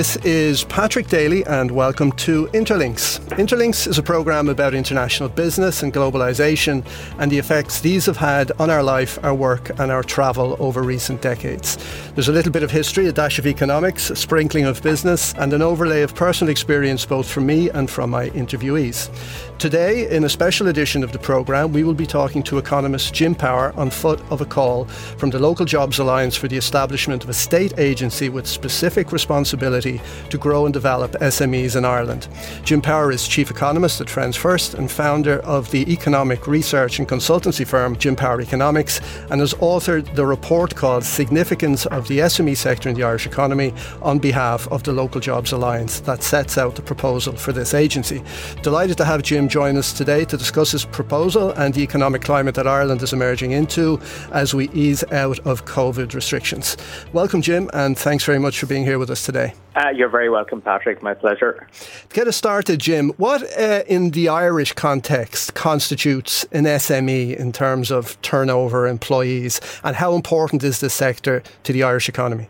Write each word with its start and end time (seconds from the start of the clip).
This 0.00 0.16
is 0.24 0.64
Patrick 0.64 1.08
Daly, 1.08 1.44
and 1.44 1.70
welcome 1.70 2.10
to 2.12 2.46
Interlinks. 2.54 3.20
Interlinks 3.36 3.86
is 3.86 3.98
a 3.98 4.02
programme 4.02 4.48
about 4.48 4.72
international 4.72 5.28
business 5.28 5.82
and 5.82 5.92
globalisation 5.92 6.86
and 7.18 7.30
the 7.30 7.36
effects 7.36 7.80
these 7.82 8.06
have 8.06 8.16
had 8.16 8.50
on 8.58 8.70
our 8.70 8.82
life, 8.82 9.22
our 9.22 9.34
work, 9.34 9.78
and 9.78 9.92
our 9.92 10.02
travel 10.02 10.56
over 10.58 10.82
recent 10.82 11.20
decades. 11.20 11.76
There's 12.14 12.28
a 12.28 12.32
little 12.32 12.50
bit 12.50 12.62
of 12.62 12.70
history, 12.70 13.08
a 13.08 13.12
dash 13.12 13.38
of 13.38 13.46
economics, 13.46 14.08
a 14.08 14.16
sprinkling 14.16 14.64
of 14.64 14.82
business, 14.82 15.34
and 15.34 15.52
an 15.52 15.60
overlay 15.60 16.00
of 16.00 16.14
personal 16.14 16.50
experience 16.50 17.04
both 17.04 17.30
from 17.30 17.44
me 17.44 17.68
and 17.68 17.90
from 17.90 18.08
my 18.08 18.30
interviewees. 18.30 19.10
Today, 19.58 20.08
in 20.08 20.24
a 20.24 20.30
special 20.30 20.68
edition 20.68 21.04
of 21.04 21.12
the 21.12 21.18
programme, 21.18 21.74
we 21.74 21.84
will 21.84 21.92
be 21.92 22.06
talking 22.06 22.42
to 22.44 22.56
economist 22.56 23.12
Jim 23.12 23.34
Power 23.34 23.74
on 23.76 23.90
foot 23.90 24.18
of 24.30 24.40
a 24.40 24.46
call 24.46 24.86
from 24.86 25.28
the 25.28 25.38
Local 25.38 25.66
Jobs 25.66 25.98
Alliance 25.98 26.34
for 26.34 26.48
the 26.48 26.56
establishment 26.56 27.22
of 27.22 27.28
a 27.28 27.34
state 27.34 27.78
agency 27.78 28.30
with 28.30 28.46
specific 28.46 29.12
responsibility 29.12 29.89
to 30.28 30.38
grow 30.38 30.66
and 30.66 30.74
develop 30.74 31.12
SMEs 31.12 31.74
in 31.74 31.84
Ireland. 31.84 32.28
Jim 32.62 32.82
Power 32.82 33.10
is 33.10 33.26
Chief 33.26 33.50
Economist 33.50 34.00
at 34.00 34.10
Friends 34.10 34.36
First 34.36 34.74
and 34.74 34.90
founder 34.90 35.38
of 35.40 35.70
the 35.70 35.90
economic 35.90 36.46
research 36.46 36.98
and 36.98 37.08
consultancy 37.08 37.66
firm 37.66 37.96
Jim 37.96 38.14
Power 38.14 38.40
Economics 38.40 39.00
and 39.30 39.40
has 39.40 39.54
authored 39.54 40.14
the 40.14 40.26
report 40.26 40.76
called 40.76 41.04
Significance 41.04 41.86
of 41.86 42.06
the 42.08 42.18
SME 42.18 42.56
Sector 42.56 42.90
in 42.90 42.94
the 42.94 43.04
Irish 43.04 43.26
Economy 43.26 43.72
on 44.02 44.18
behalf 44.18 44.68
of 44.68 44.82
the 44.82 44.92
Local 44.92 45.20
Jobs 45.20 45.52
Alliance 45.52 46.00
that 46.00 46.22
sets 46.22 46.58
out 46.58 46.76
the 46.76 46.82
proposal 46.82 47.34
for 47.34 47.52
this 47.52 47.74
agency. 47.74 48.22
Delighted 48.62 48.96
to 48.98 49.04
have 49.04 49.22
Jim 49.22 49.48
join 49.48 49.76
us 49.76 49.92
today 49.92 50.24
to 50.26 50.36
discuss 50.36 50.72
his 50.72 50.84
proposal 50.84 51.50
and 51.52 51.72
the 51.72 51.82
economic 51.82 52.22
climate 52.22 52.54
that 52.54 52.66
Ireland 52.66 53.02
is 53.02 53.12
emerging 53.12 53.52
into 53.52 54.00
as 54.32 54.54
we 54.54 54.68
ease 54.70 55.04
out 55.12 55.38
of 55.40 55.64
COVID 55.64 56.14
restrictions. 56.14 56.76
Welcome, 57.12 57.42
Jim, 57.42 57.70
and 57.72 57.98
thanks 57.98 58.24
very 58.24 58.38
much 58.38 58.58
for 58.58 58.66
being 58.66 58.84
here 58.84 58.98
with 58.98 59.10
us 59.10 59.24
today. 59.24 59.54
Uh, 59.76 59.88
you're 59.94 60.08
very 60.08 60.28
welcome, 60.28 60.60
Patrick. 60.60 61.02
My 61.02 61.14
pleasure. 61.14 61.66
To 62.08 62.14
get 62.14 62.26
us 62.26 62.36
started, 62.36 62.80
Jim, 62.80 63.10
what 63.18 63.42
uh, 63.56 63.84
in 63.86 64.10
the 64.10 64.28
Irish 64.28 64.72
context 64.72 65.54
constitutes 65.54 66.44
an 66.50 66.64
SME 66.64 67.36
in 67.36 67.52
terms 67.52 67.92
of 67.92 68.20
turnover, 68.20 68.88
employees, 68.88 69.60
and 69.84 69.94
how 69.94 70.14
important 70.14 70.64
is 70.64 70.80
this 70.80 70.94
sector 70.94 71.42
to 71.62 71.72
the 71.72 71.84
Irish 71.84 72.08
economy? 72.08 72.48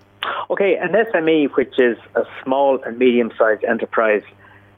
Okay, 0.48 0.76
an 0.76 0.92
SME, 0.92 1.50
which 1.56 1.78
is 1.78 1.98
a 2.14 2.24
small 2.42 2.82
and 2.82 2.98
medium 2.98 3.30
sized 3.36 3.64
enterprise, 3.64 4.22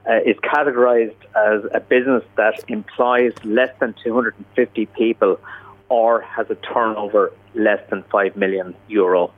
uh, 0.08 0.16
is 0.26 0.36
categorised 0.38 1.14
as 1.36 1.62
a 1.72 1.80
business 1.80 2.24
that 2.36 2.62
employs 2.66 3.32
less 3.44 3.70
than 3.78 3.94
250 4.02 4.86
people 4.86 5.38
or 5.88 6.22
has 6.22 6.50
a 6.50 6.56
turnover 6.56 7.32
less 7.54 7.78
than 7.88 8.02
5 8.10 8.36
million 8.36 8.74
euro. 8.88 9.32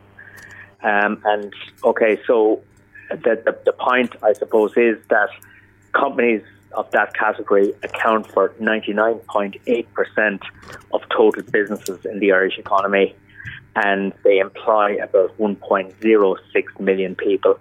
Um, 0.83 1.21
and 1.25 1.53
okay, 1.85 2.19
so 2.27 2.63
the, 3.11 3.43
the, 3.45 3.59
the 3.65 3.73
point, 3.73 4.15
I 4.23 4.33
suppose, 4.33 4.73
is 4.77 4.99
that 5.09 5.29
companies 5.93 6.43
of 6.73 6.91
that 6.91 7.15
category 7.15 7.73
account 7.83 8.31
for 8.33 8.51
99.8% 8.61 10.41
of 10.93 11.03
total 11.09 11.43
businesses 11.43 12.05
in 12.05 12.19
the 12.19 12.33
Irish 12.33 12.59
economy, 12.59 13.15
and 13.77 14.13
they 14.25 14.39
employ 14.39 15.03
about 15.03 15.37
1.06 15.39 16.81
million 16.81 17.15
people. 17.15 17.59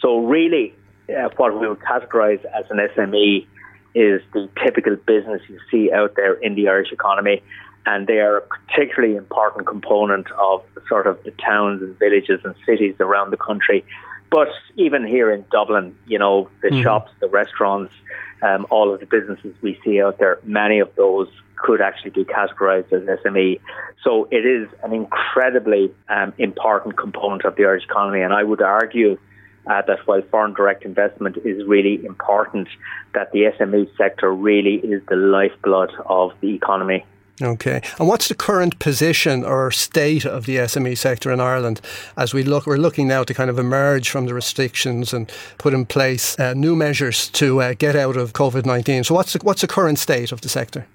So, 0.00 0.20
really, 0.20 0.74
uh, 1.08 1.28
what 1.36 1.58
we 1.58 1.68
would 1.68 1.80
categorise 1.80 2.44
as 2.46 2.64
an 2.70 2.78
SME 2.78 3.46
is 3.94 4.22
the 4.32 4.48
typical 4.62 4.96
business 4.96 5.42
you 5.48 5.58
see 5.70 5.92
out 5.92 6.14
there 6.16 6.34
in 6.34 6.54
the 6.54 6.68
Irish 6.68 6.90
economy, 6.92 7.42
and 7.86 8.06
they 8.06 8.18
are 8.18 8.38
a 8.38 8.42
particularly 8.42 9.16
important 9.16 9.66
component 9.66 10.30
of 10.32 10.62
sort 10.88 11.06
of 11.06 11.22
the 11.24 11.30
towns 11.32 11.82
and 11.82 11.98
villages 11.98 12.40
and 12.44 12.54
cities 12.66 12.94
around 12.98 13.30
the 13.30 13.36
country 13.36 13.84
but 14.34 14.48
even 14.74 15.06
here 15.06 15.30
in 15.30 15.44
Dublin, 15.52 15.96
you 16.08 16.18
know, 16.18 16.50
the 16.60 16.70
mm 16.70 16.82
shops, 16.82 17.12
the 17.20 17.28
restaurants, 17.28 17.94
um, 18.42 18.66
all 18.68 18.92
of 18.92 18.98
the 18.98 19.06
businesses 19.06 19.54
we 19.62 19.78
see 19.84 20.02
out 20.02 20.18
there, 20.18 20.40
many 20.42 20.80
of 20.80 20.92
those 20.96 21.28
could 21.54 21.80
actually 21.80 22.10
be 22.10 22.24
categorized 22.24 22.92
as 22.92 23.02
SME. 23.20 23.60
So 24.02 24.26
it 24.32 24.44
is 24.44 24.68
an 24.82 24.92
incredibly 24.92 25.92
um, 26.08 26.32
important 26.38 26.96
component 26.96 27.44
of 27.44 27.54
the 27.54 27.62
Irish 27.62 27.84
economy. 27.84 28.22
And 28.22 28.32
I 28.32 28.42
would 28.42 28.60
argue 28.60 29.18
uh, 29.68 29.82
that 29.86 30.00
while 30.04 30.22
foreign 30.32 30.52
direct 30.52 30.84
investment 30.84 31.36
is 31.44 31.64
really 31.64 32.04
important, 32.04 32.66
that 33.14 33.30
the 33.30 33.52
SME 33.56 33.88
sector 33.96 34.34
really 34.34 34.78
is 34.78 35.00
the 35.08 35.14
lifeblood 35.14 35.92
of 36.06 36.32
the 36.40 36.56
economy. 36.56 37.06
Okay. 37.42 37.82
And 37.98 38.06
what's 38.06 38.28
the 38.28 38.34
current 38.34 38.78
position 38.78 39.44
or 39.44 39.72
state 39.72 40.24
of 40.24 40.46
the 40.46 40.56
SME 40.56 40.96
sector 40.96 41.32
in 41.32 41.40
Ireland 41.40 41.80
as 42.16 42.32
we 42.32 42.44
look? 42.44 42.64
We're 42.64 42.76
looking 42.76 43.08
now 43.08 43.24
to 43.24 43.34
kind 43.34 43.50
of 43.50 43.58
emerge 43.58 44.08
from 44.08 44.26
the 44.26 44.34
restrictions 44.34 45.12
and 45.12 45.30
put 45.58 45.74
in 45.74 45.84
place 45.84 46.38
uh, 46.38 46.54
new 46.54 46.76
measures 46.76 47.28
to 47.30 47.60
uh, 47.60 47.74
get 47.76 47.96
out 47.96 48.16
of 48.16 48.34
COVID 48.34 48.64
19. 48.64 49.04
So, 49.04 49.14
what's 49.14 49.32
the, 49.32 49.40
what's 49.42 49.62
the 49.62 49.66
current 49.66 49.98
state 49.98 50.30
of 50.30 50.42
the 50.42 50.48
sector? 50.48 50.86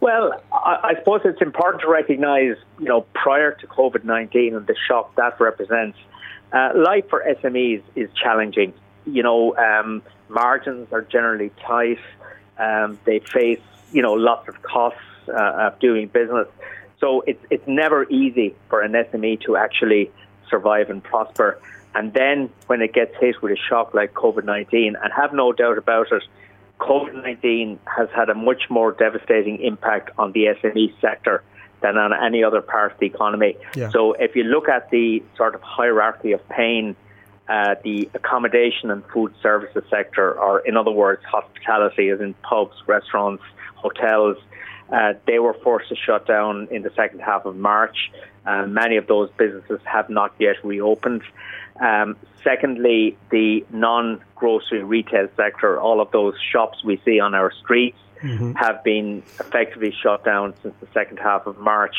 Well, 0.00 0.42
I, 0.50 0.94
suppose 0.98 1.20
it's 1.24 1.42
important 1.42 1.82
to 1.82 1.88
recognise, 1.88 2.56
you 2.80 2.86
know, 2.86 3.02
prior 3.14 3.52
to 3.52 3.66
COVID 3.66 4.04
19 4.04 4.56
and 4.56 4.66
the 4.66 4.74
shock 4.88 5.14
that 5.16 5.38
represents, 5.38 5.98
uh, 6.52 6.70
life 6.74 7.08
for 7.08 7.22
SMEs 7.22 7.82
is 7.94 8.08
challenging. 8.14 8.72
You 9.04 9.22
know, 9.22 9.56
um, 9.56 10.02
margins 10.28 10.90
are 10.92 11.02
generally 11.02 11.52
tight. 11.64 12.00
Um, 12.58 12.98
they 13.04 13.18
face, 13.18 13.60
you 13.92 14.02
know, 14.02 14.14
lots 14.14 14.48
of 14.48 14.60
costs 14.62 14.98
uh, 15.28 15.66
of 15.66 15.78
doing 15.78 16.08
business. 16.08 16.48
So 17.00 17.22
it's 17.26 17.44
it's 17.50 17.66
never 17.66 18.04
easy 18.04 18.54
for 18.68 18.80
an 18.80 18.92
SME 18.92 19.40
to 19.42 19.56
actually 19.56 20.10
survive 20.48 20.90
and 20.90 21.02
prosper. 21.02 21.58
And 21.94 22.14
then 22.14 22.48
when 22.68 22.80
it 22.80 22.92
gets 22.94 23.14
hit 23.20 23.42
with 23.42 23.52
a 23.52 23.56
shock 23.68 23.92
like 23.92 24.14
COVID 24.14 24.44
nineteen, 24.44 24.96
and 25.02 25.12
have 25.12 25.32
no 25.32 25.52
doubt 25.52 25.78
about 25.78 26.12
it, 26.12 26.22
COVID 26.78 27.22
nineteen 27.22 27.78
has 27.84 28.08
had 28.14 28.30
a 28.30 28.34
much 28.34 28.70
more 28.70 28.92
devastating 28.92 29.60
impact 29.60 30.10
on 30.16 30.32
the 30.32 30.46
SME 30.62 30.98
sector 31.00 31.42
than 31.80 31.96
on 31.98 32.12
any 32.14 32.44
other 32.44 32.62
part 32.62 32.92
of 32.92 32.98
the 32.98 33.06
economy. 33.06 33.56
Yeah. 33.74 33.90
So 33.90 34.12
if 34.12 34.36
you 34.36 34.44
look 34.44 34.68
at 34.68 34.90
the 34.90 35.22
sort 35.36 35.54
of 35.56 35.62
hierarchy 35.62 36.30
of 36.32 36.48
pain, 36.48 36.94
uh, 37.48 37.74
the 37.82 38.08
accommodation 38.14 38.90
and 38.90 39.04
food 39.06 39.34
services 39.42 39.82
sector, 39.90 40.38
or 40.38 40.60
in 40.60 40.76
other 40.76 40.92
words, 40.92 41.22
hospitality, 41.24 42.08
as 42.10 42.20
in 42.20 42.34
pubs, 42.34 42.76
restaurants, 42.86 43.42
hotels, 43.74 44.36
uh, 44.92 45.14
they 45.26 45.38
were 45.38 45.54
forced 45.54 45.88
to 45.88 45.96
shut 45.96 46.26
down 46.26 46.68
in 46.70 46.82
the 46.82 46.90
second 46.94 47.20
half 47.20 47.46
of 47.46 47.56
March. 47.56 47.96
Uh, 48.44 48.66
many 48.66 48.96
of 48.96 49.06
those 49.06 49.30
businesses 49.38 49.80
have 49.84 50.10
not 50.10 50.34
yet 50.38 50.56
reopened. 50.62 51.22
Um, 51.80 52.16
secondly, 52.44 53.16
the 53.30 53.64
non 53.70 54.22
grocery 54.36 54.82
retail 54.82 55.28
sector, 55.36 55.80
all 55.80 56.00
of 56.00 56.10
those 56.10 56.34
shops 56.52 56.84
we 56.84 57.00
see 57.04 57.20
on 57.20 57.34
our 57.34 57.50
streets, 57.62 57.98
mm-hmm. 58.22 58.52
have 58.52 58.84
been 58.84 59.22
effectively 59.40 59.94
shut 60.02 60.24
down 60.24 60.54
since 60.62 60.74
the 60.80 60.88
second 60.92 61.18
half 61.18 61.46
of 61.46 61.58
March. 61.58 61.94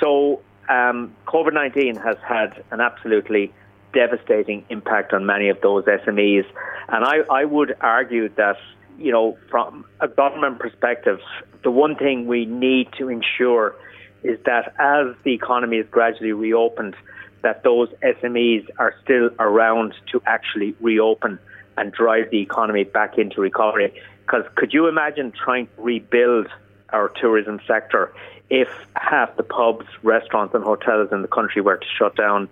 So, 0.00 0.40
um, 0.68 1.14
COVID 1.26 1.52
19 1.52 1.96
has 1.96 2.16
had 2.26 2.64
an 2.70 2.80
absolutely 2.80 3.52
devastating 3.92 4.64
impact 4.70 5.12
on 5.12 5.26
many 5.26 5.50
of 5.50 5.60
those 5.60 5.84
SMEs. 5.84 6.46
And 6.88 7.04
I, 7.04 7.18
I 7.30 7.44
would 7.44 7.76
argue 7.80 8.28
that 8.36 8.56
you 9.02 9.12
know, 9.12 9.36
from 9.50 9.84
a 10.00 10.08
government 10.08 10.60
perspective, 10.60 11.20
the 11.64 11.70
one 11.70 11.96
thing 11.96 12.26
we 12.26 12.46
need 12.46 12.88
to 12.98 13.08
ensure 13.08 13.74
is 14.22 14.38
that 14.46 14.74
as 14.78 15.14
the 15.24 15.34
economy 15.34 15.78
is 15.78 15.86
gradually 15.90 16.32
reopened, 16.32 16.94
that 17.42 17.64
those 17.64 17.88
SMEs 18.02 18.68
are 18.78 18.94
still 19.02 19.30
around 19.40 19.94
to 20.12 20.22
actually 20.26 20.76
reopen 20.80 21.38
and 21.76 21.92
drive 21.92 22.30
the 22.30 22.40
economy 22.40 22.84
back 22.84 23.18
into 23.18 23.40
recovery. 23.40 23.92
Because 24.20 24.44
could 24.54 24.72
you 24.72 24.86
imagine 24.86 25.32
trying 25.32 25.66
to 25.66 25.82
rebuild 25.82 26.46
our 26.90 27.08
tourism 27.08 27.60
sector 27.66 28.12
if 28.50 28.68
half 28.94 29.36
the 29.36 29.42
pubs, 29.42 29.86
restaurants, 30.02 30.54
and 30.54 30.62
hotels 30.62 31.08
in 31.10 31.22
the 31.22 31.28
country 31.28 31.60
were 31.60 31.78
to 31.78 31.86
shut 31.98 32.14
down? 32.14 32.48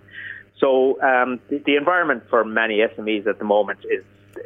So 0.59 1.01
um, 1.01 1.39
the, 1.49 1.59
the 1.59 1.75
environment 1.77 2.23
for 2.29 2.43
many 2.43 2.79
SMEs 2.79 3.25
at 3.27 3.39
the 3.39 3.45
moment 3.45 3.79
is 3.89 4.03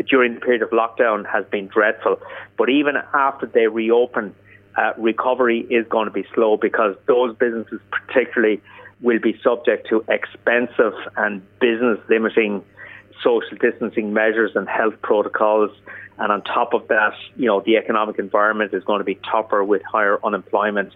during 0.08 0.36
the 0.36 0.40
period 0.42 0.62
of 0.62 0.70
lockdown 0.70 1.26
has 1.32 1.46
been 1.46 1.68
dreadful. 1.68 2.20
But 2.58 2.70
even 2.70 2.96
after 3.14 3.46
they 3.46 3.68
reopen, 3.68 4.36
uh, 4.78 4.94
recovery 4.98 5.62
is 5.70 5.88
going 5.88 6.06
to 6.06 6.12
be 6.12 6.26
slow 6.34 6.58
because 6.58 6.96
those 7.08 7.36
businesses, 7.36 7.80
particularly, 7.92 8.62
will 9.02 9.20
be 9.20 9.40
subject 9.44 9.88
to 9.90 10.04
expensive 10.08 10.94
and 11.18 11.42
business 11.60 12.00
limiting 12.10 12.64
social 13.24 13.58
distancing 13.58 14.14
measures 14.14 14.52
and 14.56 14.68
health 14.68 14.96
protocols. 15.02 15.72
And 16.18 16.32
on 16.32 16.42
top 16.44 16.74
of 16.74 16.88
that, 16.90 17.14
you 17.36 17.46
know, 17.46 17.62
the 17.62 17.78
economic 17.78 18.20
environment 18.20 18.74
is 18.74 18.84
going 18.84 19.00
to 19.00 19.06
be 19.06 19.20
tougher 19.30 19.64
with 19.64 19.82
higher 19.84 20.20
unemployment. 20.24 20.94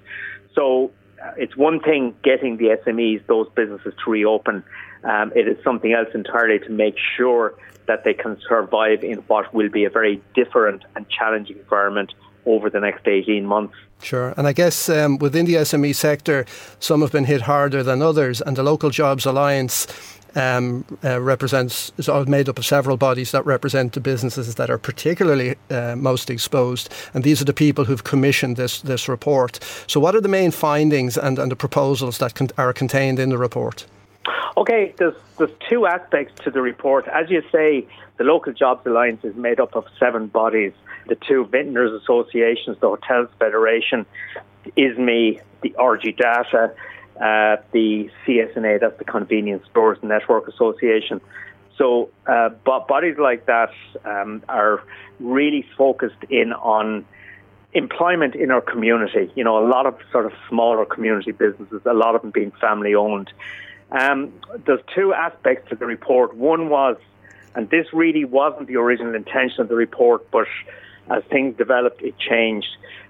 So 0.55 0.91
it's 1.37 1.55
one 1.55 1.79
thing 1.79 2.15
getting 2.23 2.57
the 2.57 2.77
SMEs, 2.85 3.25
those 3.27 3.47
businesses 3.55 3.93
to 4.03 4.11
reopen. 4.11 4.63
Um, 5.03 5.31
it 5.35 5.47
is 5.47 5.57
something 5.63 5.93
else 5.93 6.09
entirely 6.13 6.59
to 6.59 6.69
make 6.69 6.95
sure 7.17 7.55
that 7.87 8.03
they 8.03 8.13
can 8.13 8.37
survive 8.47 9.03
in 9.03 9.19
what 9.27 9.53
will 9.53 9.69
be 9.69 9.85
a 9.85 9.89
very 9.89 10.21
different 10.35 10.83
and 10.95 11.09
challenging 11.09 11.57
environment 11.57 12.13
over 12.45 12.69
the 12.69 12.79
next 12.79 13.07
18 13.07 13.45
months. 13.45 13.75
Sure. 14.01 14.33
And 14.37 14.47
I 14.47 14.53
guess 14.53 14.89
um, 14.89 15.17
within 15.17 15.45
the 15.45 15.55
SME 15.55 15.93
sector, 15.95 16.45
some 16.79 17.01
have 17.01 17.11
been 17.11 17.25
hit 17.25 17.41
harder 17.41 17.83
than 17.83 18.01
others, 18.01 18.41
and 18.41 18.55
the 18.55 18.63
Local 18.63 18.89
Jobs 18.89 19.25
Alliance 19.25 19.87
um, 20.35 20.85
uh, 21.03 21.19
represents 21.21 21.91
is 21.97 22.09
made 22.27 22.49
up 22.49 22.57
of 22.57 22.65
several 22.65 22.97
bodies 22.97 23.31
that 23.31 23.45
represent 23.45 23.93
the 23.93 23.99
businesses 23.99 24.55
that 24.55 24.69
are 24.69 24.77
particularly 24.77 25.55
uh, 25.69 25.95
most 25.95 26.29
exposed, 26.29 26.89
and 27.13 27.23
these 27.23 27.41
are 27.41 27.45
the 27.45 27.53
people 27.53 27.85
who've 27.85 28.03
commissioned 28.03 28.57
this 28.57 28.81
this 28.81 29.07
report. 29.07 29.59
So, 29.87 29.99
what 29.99 30.15
are 30.15 30.21
the 30.21 30.29
main 30.29 30.51
findings 30.51 31.17
and, 31.17 31.39
and 31.39 31.51
the 31.51 31.55
proposals 31.55 32.17
that 32.17 32.35
con- 32.35 32.49
are 32.57 32.73
contained 32.73 33.19
in 33.19 33.29
the 33.29 33.37
report? 33.37 33.85
Okay, 34.57 34.93
there's 34.97 35.15
there's 35.37 35.51
two 35.69 35.85
aspects 35.85 36.43
to 36.43 36.51
the 36.51 36.61
report. 36.61 37.07
As 37.07 37.29
you 37.29 37.41
say, 37.51 37.87
the 38.17 38.23
Local 38.23 38.53
Jobs 38.53 38.85
Alliance 38.85 39.23
is 39.23 39.35
made 39.35 39.59
up 39.59 39.75
of 39.75 39.85
seven 39.99 40.27
bodies: 40.27 40.73
the 41.07 41.15
two 41.15 41.45
vintners 41.45 41.91
associations, 42.01 42.77
the 42.79 42.89
Hotels 42.89 43.29
Federation, 43.39 44.05
ISME, 44.75 45.39
the 45.61 45.69
RG 45.71 46.17
Data, 46.17 46.73
uh, 47.19 47.57
the 47.71 48.09
CSNA, 48.25 48.79
that's 48.79 48.97
the 48.97 49.05
Convenience 49.05 49.65
Stores 49.69 49.97
Network 50.01 50.47
Association. 50.47 51.19
So, 51.77 52.09
uh, 52.27 52.49
but 52.65 52.87
bodies 52.87 53.17
like 53.17 53.45
that 53.45 53.71
um, 54.05 54.43
are 54.49 54.83
really 55.19 55.65
focused 55.77 56.23
in 56.29 56.53
on 56.53 57.05
employment 57.73 58.35
in 58.35 58.51
our 58.51 58.61
community. 58.61 59.31
You 59.35 59.43
know, 59.43 59.65
a 59.65 59.67
lot 59.67 59.85
of 59.85 59.97
sort 60.11 60.25
of 60.25 60.33
smaller 60.49 60.85
community 60.85 61.31
businesses, 61.31 61.81
a 61.85 61.93
lot 61.93 62.15
of 62.15 62.21
them 62.21 62.31
being 62.31 62.51
family 62.51 62.95
owned. 62.95 63.31
Um, 63.91 64.33
there's 64.65 64.81
two 64.93 65.13
aspects 65.13 65.69
to 65.69 65.75
the 65.75 65.85
report. 65.85 66.35
One 66.35 66.69
was, 66.69 66.97
and 67.55 67.69
this 67.69 67.87
really 67.93 68.25
wasn't 68.25 68.67
the 68.67 68.75
original 68.75 69.15
intention 69.15 69.61
of 69.61 69.69
the 69.69 69.75
report, 69.75 70.29
but 70.31 70.47
as 71.09 71.23
things 71.25 71.57
developed, 71.57 72.01
it 72.01 72.17
changed. 72.17 72.69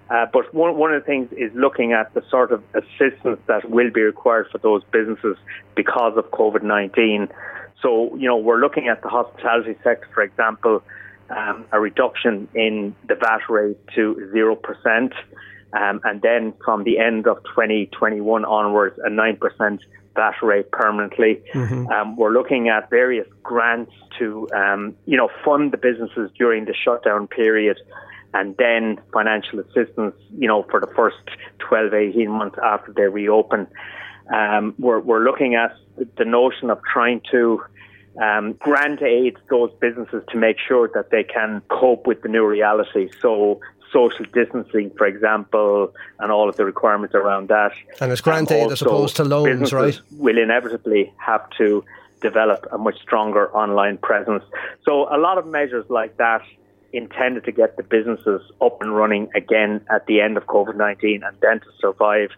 Uh, 0.09 0.25
but 0.31 0.53
one, 0.53 0.75
one 0.77 0.93
of 0.93 1.01
the 1.01 1.05
things 1.05 1.31
is 1.33 1.51
looking 1.53 1.93
at 1.93 2.13
the 2.13 2.23
sort 2.29 2.51
of 2.51 2.63
assistance 2.73 3.39
that 3.45 3.69
will 3.69 3.91
be 3.91 4.01
required 4.01 4.47
for 4.51 4.57
those 4.57 4.83
businesses 4.91 5.37
because 5.75 6.17
of 6.17 6.25
COVID 6.31 6.63
19. 6.63 7.27
So, 7.81 8.15
you 8.15 8.27
know, 8.27 8.37
we're 8.37 8.59
looking 8.59 8.87
at 8.87 9.01
the 9.01 9.09
hospitality 9.09 9.75
sector, 9.83 10.07
for 10.13 10.23
example, 10.23 10.83
um, 11.29 11.65
a 11.71 11.79
reduction 11.79 12.47
in 12.55 12.95
the 13.07 13.15
VAT 13.15 13.49
rate 13.49 13.77
to 13.95 14.29
0%. 14.33 15.13
Um, 15.71 16.01
and 16.03 16.21
then 16.21 16.53
from 16.65 16.83
the 16.83 16.97
end 16.97 17.27
of 17.27 17.37
2021 17.43 18.43
onwards, 18.43 18.97
a 19.05 19.09
9% 19.09 19.79
VAT 20.15 20.33
rate 20.41 20.71
permanently. 20.71 21.41
Mm-hmm. 21.53 21.87
Um, 21.87 22.15
we're 22.17 22.31
looking 22.31 22.69
at 22.69 22.89
various 22.89 23.27
grants 23.43 23.91
to, 24.17 24.49
um, 24.55 24.95
you 25.05 25.15
know, 25.15 25.29
fund 25.45 25.71
the 25.71 25.77
businesses 25.77 26.31
during 26.37 26.65
the 26.65 26.73
shutdown 26.73 27.27
period 27.27 27.77
and 28.33 28.55
then 28.57 28.99
financial 29.11 29.59
assistance, 29.59 30.15
you 30.37 30.47
know, 30.47 30.63
for 30.69 30.79
the 30.79 30.87
first 30.95 31.17
12, 31.59 31.93
18 31.93 32.29
months 32.29 32.57
after 32.63 32.93
they 32.93 33.07
reopen. 33.07 33.67
Um, 34.33 34.75
we're, 34.77 34.99
we're 34.99 35.23
looking 35.23 35.55
at 35.55 35.75
the 36.17 36.25
notion 36.25 36.69
of 36.69 36.79
trying 36.83 37.21
to 37.31 37.61
um, 38.21 38.53
grant 38.53 39.01
aid 39.01 39.37
those 39.49 39.71
businesses 39.79 40.23
to 40.29 40.37
make 40.37 40.57
sure 40.59 40.89
that 40.93 41.09
they 41.09 41.23
can 41.23 41.61
cope 41.69 42.05
with 42.05 42.21
the 42.21 42.29
new 42.29 42.45
reality. 42.45 43.09
So 43.21 43.59
social 43.91 44.25
distancing, 44.33 44.91
for 44.97 45.07
example, 45.07 45.93
and 46.19 46.31
all 46.31 46.49
of 46.49 46.55
the 46.55 46.65
requirements 46.65 47.15
around 47.15 47.49
that. 47.49 47.71
And 47.99 48.11
it's 48.11 48.21
grant 48.21 48.51
aid 48.51 48.71
as 48.71 48.81
opposed 48.81 49.15
to 49.17 49.23
loans, 49.23 49.73
right? 49.73 49.99
Will 50.11 50.37
inevitably 50.37 51.11
have 51.17 51.49
to 51.57 51.83
develop 52.21 52.67
a 52.71 52.77
much 52.77 52.99
stronger 53.01 53.49
online 53.55 53.97
presence. 53.97 54.43
So 54.85 55.13
a 55.13 55.17
lot 55.17 55.37
of 55.37 55.47
measures 55.47 55.85
like 55.89 56.17
that 56.17 56.41
intended 56.93 57.45
to 57.45 57.51
get 57.51 57.77
the 57.77 57.83
businesses 57.83 58.41
up 58.61 58.81
and 58.81 58.95
running 58.95 59.29
again 59.35 59.81
at 59.89 60.05
the 60.07 60.21
end 60.21 60.37
of 60.37 60.45
COVID 60.45 60.75
19 60.75 61.23
and 61.23 61.37
then 61.41 61.59
to 61.59 61.67
survive. 61.79 62.29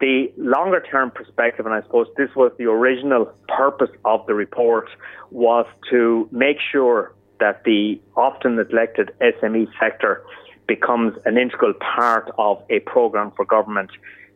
The 0.00 0.32
longer 0.36 0.80
term 0.80 1.12
perspective, 1.12 1.64
and 1.64 1.74
I 1.74 1.82
suppose 1.82 2.08
this 2.16 2.34
was 2.34 2.50
the 2.58 2.64
original 2.64 3.32
purpose 3.48 3.90
of 4.04 4.26
the 4.26 4.34
report, 4.34 4.88
was 5.30 5.66
to 5.90 6.28
make 6.32 6.56
sure 6.72 7.14
that 7.38 7.62
the 7.64 8.00
often 8.16 8.56
neglected 8.56 9.12
SME 9.20 9.68
sector 9.78 10.24
becomes 10.66 11.16
an 11.24 11.36
integral 11.38 11.74
part 11.74 12.30
of 12.38 12.62
a 12.70 12.80
program 12.80 13.30
for 13.32 13.44
government. 13.44 13.90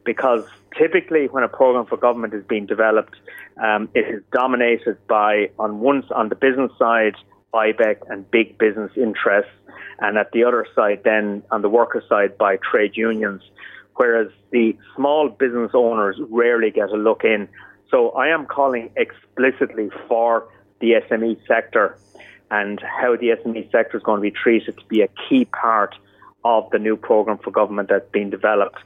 Because 0.05 0.45
typically, 0.79 1.27
when 1.27 1.43
a 1.43 1.49
program 1.49 1.87
for 1.87 1.97
government 1.97 2.33
is 2.33 2.45
being 2.45 2.67
developed, 2.67 3.17
um, 3.63 3.89
it 3.95 4.07
is 4.15 4.23
dominated 4.33 4.99
by, 5.09 5.51
on 5.59 5.81
one 5.81 6.05
on 6.15 6.29
the 6.29 6.37
business 6.37 6.71
side, 6.79 7.17
IBEC 7.55 7.99
and 8.09 8.31
big 8.31 8.59
business 8.59 8.91
interests, 8.97 9.51
and 9.99 10.19
at 10.19 10.33
the 10.33 10.45
other 10.45 10.67
side, 10.75 11.03
then 11.05 11.43
on 11.51 11.63
the 11.63 11.69
worker 11.69 12.03
side, 12.09 12.37
by 12.37 12.57
trade 12.57 12.97
unions, 12.97 13.43
whereas 13.95 14.29
the 14.51 14.77
small 14.95 15.29
business 15.29 15.71
owners 15.75 16.17
rarely 16.31 16.71
get 16.71 16.91
a 16.91 16.97
look 16.97 17.25
in. 17.25 17.49
So 17.91 18.11
I 18.11 18.29
am 18.29 18.47
calling 18.47 18.91
explicitly 18.97 19.91
for 20.09 20.49
the 20.81 20.95
SME 21.09 21.39
sector 21.47 21.97
and 22.51 22.81
how 22.81 23.17
the 23.17 23.29
SME 23.29 23.71
sector 23.73 23.97
is 23.97 24.03
going 24.03 24.19
to 24.19 24.23
be 24.23 24.31
treated 24.31 24.77
to 24.79 24.85
be 24.87 25.01
a 25.03 25.09
key 25.29 25.47
part 25.47 25.95
of 26.45 26.69
the 26.71 26.79
new 26.79 26.97
program 26.97 27.39
for 27.39 27.51
government 27.51 27.89
that's 27.89 28.09
being 28.11 28.31
developed. 28.31 28.79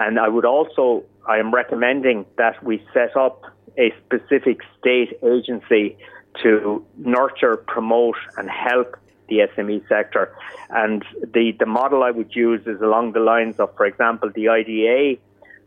And 0.00 0.18
I 0.18 0.28
would 0.28 0.44
also, 0.44 1.04
I 1.28 1.38
am 1.38 1.54
recommending 1.54 2.26
that 2.38 2.62
we 2.64 2.84
set 2.92 3.16
up 3.16 3.42
a 3.78 3.92
specific 4.04 4.60
state 4.78 5.18
agency 5.22 5.96
to 6.42 6.84
nurture, 6.96 7.56
promote, 7.56 8.16
and 8.36 8.50
help 8.50 8.96
the 9.28 9.38
SME 9.56 9.86
sector. 9.88 10.36
And 10.70 11.04
the, 11.32 11.52
the 11.58 11.66
model 11.66 12.02
I 12.02 12.10
would 12.10 12.34
use 12.34 12.66
is 12.66 12.80
along 12.80 13.12
the 13.12 13.20
lines 13.20 13.56
of, 13.58 13.74
for 13.76 13.86
example, 13.86 14.30
the 14.34 14.48
IDA, 14.48 15.20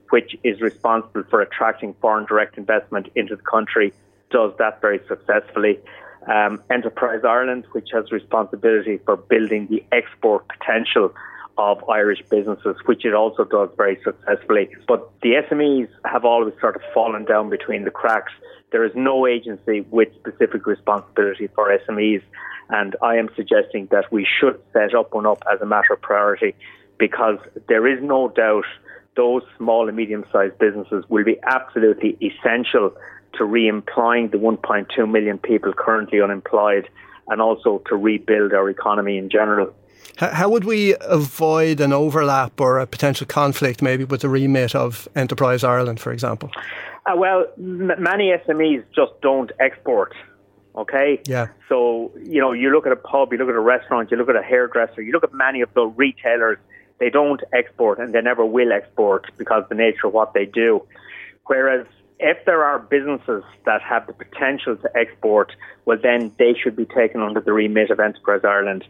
which 0.09 0.35
is 0.43 0.61
responsible 0.61 1.23
for 1.29 1.41
attracting 1.41 1.95
foreign 2.01 2.25
direct 2.25 2.57
investment 2.57 3.09
into 3.15 3.35
the 3.35 3.41
country, 3.41 3.93
does 4.29 4.53
that 4.59 4.81
very 4.81 4.99
successfully. 5.07 5.79
Um, 6.27 6.61
Enterprise 6.69 7.21
Ireland, 7.23 7.65
which 7.71 7.89
has 7.93 8.11
responsibility 8.11 8.97
for 9.05 9.15
building 9.15 9.67
the 9.67 9.83
export 9.91 10.45
potential 10.47 11.13
of 11.57 11.83
Irish 11.89 12.21
businesses, 12.29 12.75
which 12.85 13.05
it 13.05 13.13
also 13.13 13.43
does 13.43 13.69
very 13.77 13.99
successfully. 14.03 14.69
But 14.87 15.09
the 15.21 15.41
SMEs 15.49 15.89
have 16.05 16.25
always 16.25 16.53
sort 16.59 16.75
of 16.75 16.81
fallen 16.93 17.25
down 17.25 17.49
between 17.49 17.83
the 17.83 17.91
cracks. 17.91 18.31
There 18.71 18.83
is 18.83 18.91
no 18.95 19.25
agency 19.25 19.81
with 19.89 20.09
specific 20.15 20.65
responsibility 20.65 21.47
for 21.47 21.69
SMEs. 21.87 22.21
And 22.69 22.95
I 23.01 23.15
am 23.15 23.29
suggesting 23.35 23.87
that 23.91 24.11
we 24.11 24.25
should 24.25 24.59
set 24.73 24.93
up 24.93 25.13
one 25.13 25.25
up 25.25 25.43
as 25.51 25.61
a 25.61 25.65
matter 25.65 25.93
of 25.93 26.01
priority 26.01 26.53
because 26.97 27.37
there 27.67 27.87
is 27.87 28.03
no 28.03 28.27
doubt 28.29 28.65
those 29.15 29.43
small 29.57 29.87
and 29.87 29.95
medium 29.95 30.25
sized 30.31 30.57
businesses 30.59 31.05
will 31.09 31.23
be 31.23 31.37
absolutely 31.43 32.17
essential 32.21 32.93
to 33.33 33.45
re 33.45 33.67
employing 33.67 34.29
the 34.29 34.37
1.2 34.37 35.09
million 35.09 35.37
people 35.37 35.73
currently 35.73 36.21
unemployed 36.21 36.89
and 37.29 37.41
also 37.41 37.81
to 37.87 37.95
rebuild 37.95 38.53
our 38.53 38.69
economy 38.69 39.17
in 39.17 39.29
general. 39.29 39.73
How 40.17 40.49
would 40.49 40.63
we 40.63 40.95
avoid 41.01 41.79
an 41.79 41.93
overlap 41.93 42.59
or 42.59 42.79
a 42.79 42.87
potential 42.87 43.27
conflict 43.27 43.81
maybe 43.81 44.03
with 44.03 44.21
the 44.21 44.29
remit 44.29 44.73
of 44.73 45.07
Enterprise 45.15 45.63
Ireland, 45.63 45.99
for 45.99 46.11
example? 46.11 46.49
Uh, 47.07 47.15
well, 47.15 47.45
m- 47.57 47.91
many 47.99 48.31
SMEs 48.45 48.83
just 48.93 49.13
don't 49.21 49.51
export. 49.59 50.13
Okay. 50.75 51.21
Yeah. 51.25 51.47
So 51.69 52.11
you 52.21 52.39
know, 52.39 52.51
you 52.51 52.69
look 52.71 52.85
at 52.85 52.91
a 52.91 52.97
pub, 52.97 53.31
you 53.31 53.37
look 53.39 53.49
at 53.49 53.55
a 53.55 53.59
restaurant, 53.59 54.11
you 54.11 54.17
look 54.17 54.29
at 54.29 54.35
a 54.35 54.43
hairdresser, 54.43 55.01
you 55.01 55.11
look 55.11 55.23
at 55.23 55.33
many 55.33 55.61
of 55.61 55.73
the 55.73 55.85
retailers. 55.85 56.57
They 56.99 57.09
don't 57.11 57.41
export, 57.53 57.99
and 57.99 58.13
they 58.13 58.21
never 58.21 58.43
will 58.43 58.71
export 58.71 59.27
because 59.37 59.63
of 59.63 59.69
the 59.69 59.75
nature 59.75 60.07
of 60.07 60.13
what 60.13 60.33
they 60.33 60.45
do. 60.45 60.83
Whereas 61.45 61.85
if 62.19 62.43
there 62.45 62.63
are 62.63 62.79
businesses 62.79 63.43
that 63.65 63.81
have 63.81 64.07
the 64.07 64.13
potential 64.13 64.75
to 64.77 64.97
export, 64.97 65.51
well, 65.85 65.99
then 66.01 66.31
they 66.39 66.55
should 66.55 66.75
be 66.75 66.85
taken 66.85 67.21
under 67.21 67.39
the 67.39 67.53
remit 67.53 67.91
of 67.91 67.99
Enterprise 67.99 68.41
Ireland. 68.43 68.83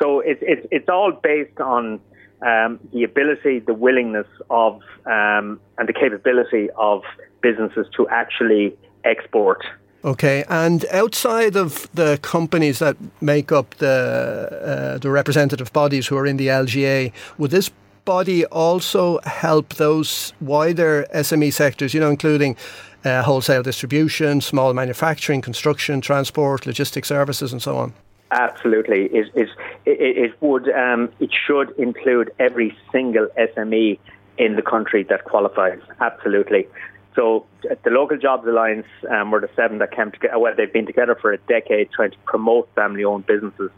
So 0.00 0.20
it's 0.20 0.42
it's 0.42 0.66
it's 0.70 0.88
all 0.88 1.12
based 1.12 1.60
on 1.60 2.00
um, 2.42 2.80
the 2.92 3.04
ability, 3.04 3.60
the 3.60 3.74
willingness 3.74 4.26
of, 4.50 4.80
um, 5.06 5.60
and 5.78 5.88
the 5.88 5.92
capability 5.92 6.68
of 6.76 7.02
businesses 7.40 7.86
to 7.96 8.08
actually 8.08 8.76
export. 9.04 9.64
Okay, 10.04 10.44
and 10.48 10.84
outside 10.90 11.54
of 11.56 11.88
the 11.94 12.18
companies 12.22 12.80
that 12.80 12.96
make 13.20 13.52
up 13.52 13.76
the 13.76 14.96
uh, 14.96 14.98
the 14.98 15.10
representative 15.10 15.72
bodies 15.72 16.08
who 16.08 16.16
are 16.16 16.26
in 16.26 16.38
the 16.38 16.48
LGA, 16.48 17.12
would 17.38 17.52
this 17.52 17.70
body 18.04 18.44
also 18.46 19.20
help 19.20 19.74
those 19.74 20.32
wider 20.40 21.06
SME 21.14 21.52
sectors? 21.52 21.94
You 21.94 22.00
know, 22.00 22.10
including 22.10 22.56
uh, 23.04 23.22
wholesale 23.22 23.62
distribution, 23.62 24.40
small 24.40 24.74
manufacturing, 24.74 25.40
construction, 25.40 26.00
transport, 26.00 26.62
logistic 26.62 27.04
services, 27.04 27.52
and 27.52 27.62
so 27.62 27.76
on. 27.76 27.92
Absolutely, 28.32 29.04
it, 29.06 29.30
it, 29.36 29.48
it, 29.84 30.32
would 30.40 30.66
um, 30.70 31.10
it 31.20 31.30
should 31.46 31.70
include 31.78 32.32
every 32.38 32.74
single 32.90 33.28
SME 33.38 33.98
in 34.38 34.56
the 34.56 34.62
country 34.62 35.02
that 35.04 35.24
qualifies. 35.24 35.80
Absolutely. 36.00 36.66
So 37.14 37.44
the 37.62 37.90
Local 37.90 38.16
Jobs 38.16 38.46
Alliance 38.46 38.86
um, 39.10 39.30
were 39.30 39.40
the 39.40 39.50
seven 39.54 39.78
that 39.78 39.92
came 39.92 40.12
together. 40.12 40.38
Well, 40.38 40.54
they've 40.56 40.72
been 40.72 40.86
together 40.86 41.14
for 41.14 41.32
a 41.32 41.36
decade 41.36 41.90
trying 41.90 42.12
to 42.12 42.16
promote 42.24 42.70
family-owned 42.74 43.26
businesses. 43.26 43.70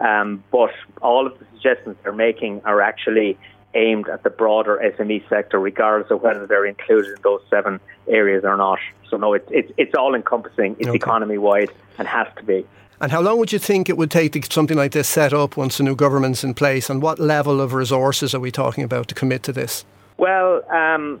Um, 0.00 0.42
but 0.50 0.72
all 1.00 1.28
of 1.28 1.38
the 1.38 1.44
suggestions 1.52 1.96
they're 2.02 2.12
making 2.12 2.62
are 2.64 2.80
actually 2.80 3.38
aimed 3.74 4.08
at 4.08 4.24
the 4.24 4.30
broader 4.30 4.80
SME 4.98 5.28
sector, 5.28 5.60
regardless 5.60 6.10
of 6.10 6.22
whether 6.22 6.46
they're 6.46 6.66
included 6.66 7.16
in 7.16 7.22
those 7.22 7.40
seven 7.48 7.78
areas 8.08 8.44
or 8.44 8.56
not. 8.56 8.80
So 9.08 9.16
no, 9.16 9.34
it's 9.34 9.48
it's, 9.50 9.70
it's 9.76 9.94
all 9.94 10.16
encompassing. 10.16 10.76
It's 10.80 10.88
okay. 10.88 10.96
economy 10.96 11.38
wide 11.38 11.70
and 11.98 12.08
has 12.08 12.26
to 12.36 12.42
be. 12.42 12.66
And 13.02 13.10
how 13.10 13.20
long 13.20 13.40
would 13.40 13.52
you 13.52 13.58
think 13.58 13.88
it 13.88 13.96
would 13.96 14.12
take 14.12 14.30
to 14.30 14.38
get 14.38 14.52
something 14.52 14.76
like 14.76 14.92
this 14.92 15.08
set 15.08 15.32
up 15.32 15.56
once 15.56 15.78
the 15.78 15.82
new 15.82 15.96
government's 15.96 16.44
in 16.44 16.54
place? 16.54 16.88
And 16.88 17.02
what 17.02 17.18
level 17.18 17.60
of 17.60 17.72
resources 17.72 18.32
are 18.32 18.38
we 18.38 18.52
talking 18.52 18.84
about 18.84 19.08
to 19.08 19.14
commit 19.16 19.42
to 19.42 19.52
this? 19.52 19.84
Well, 20.18 20.62
um, 20.70 21.18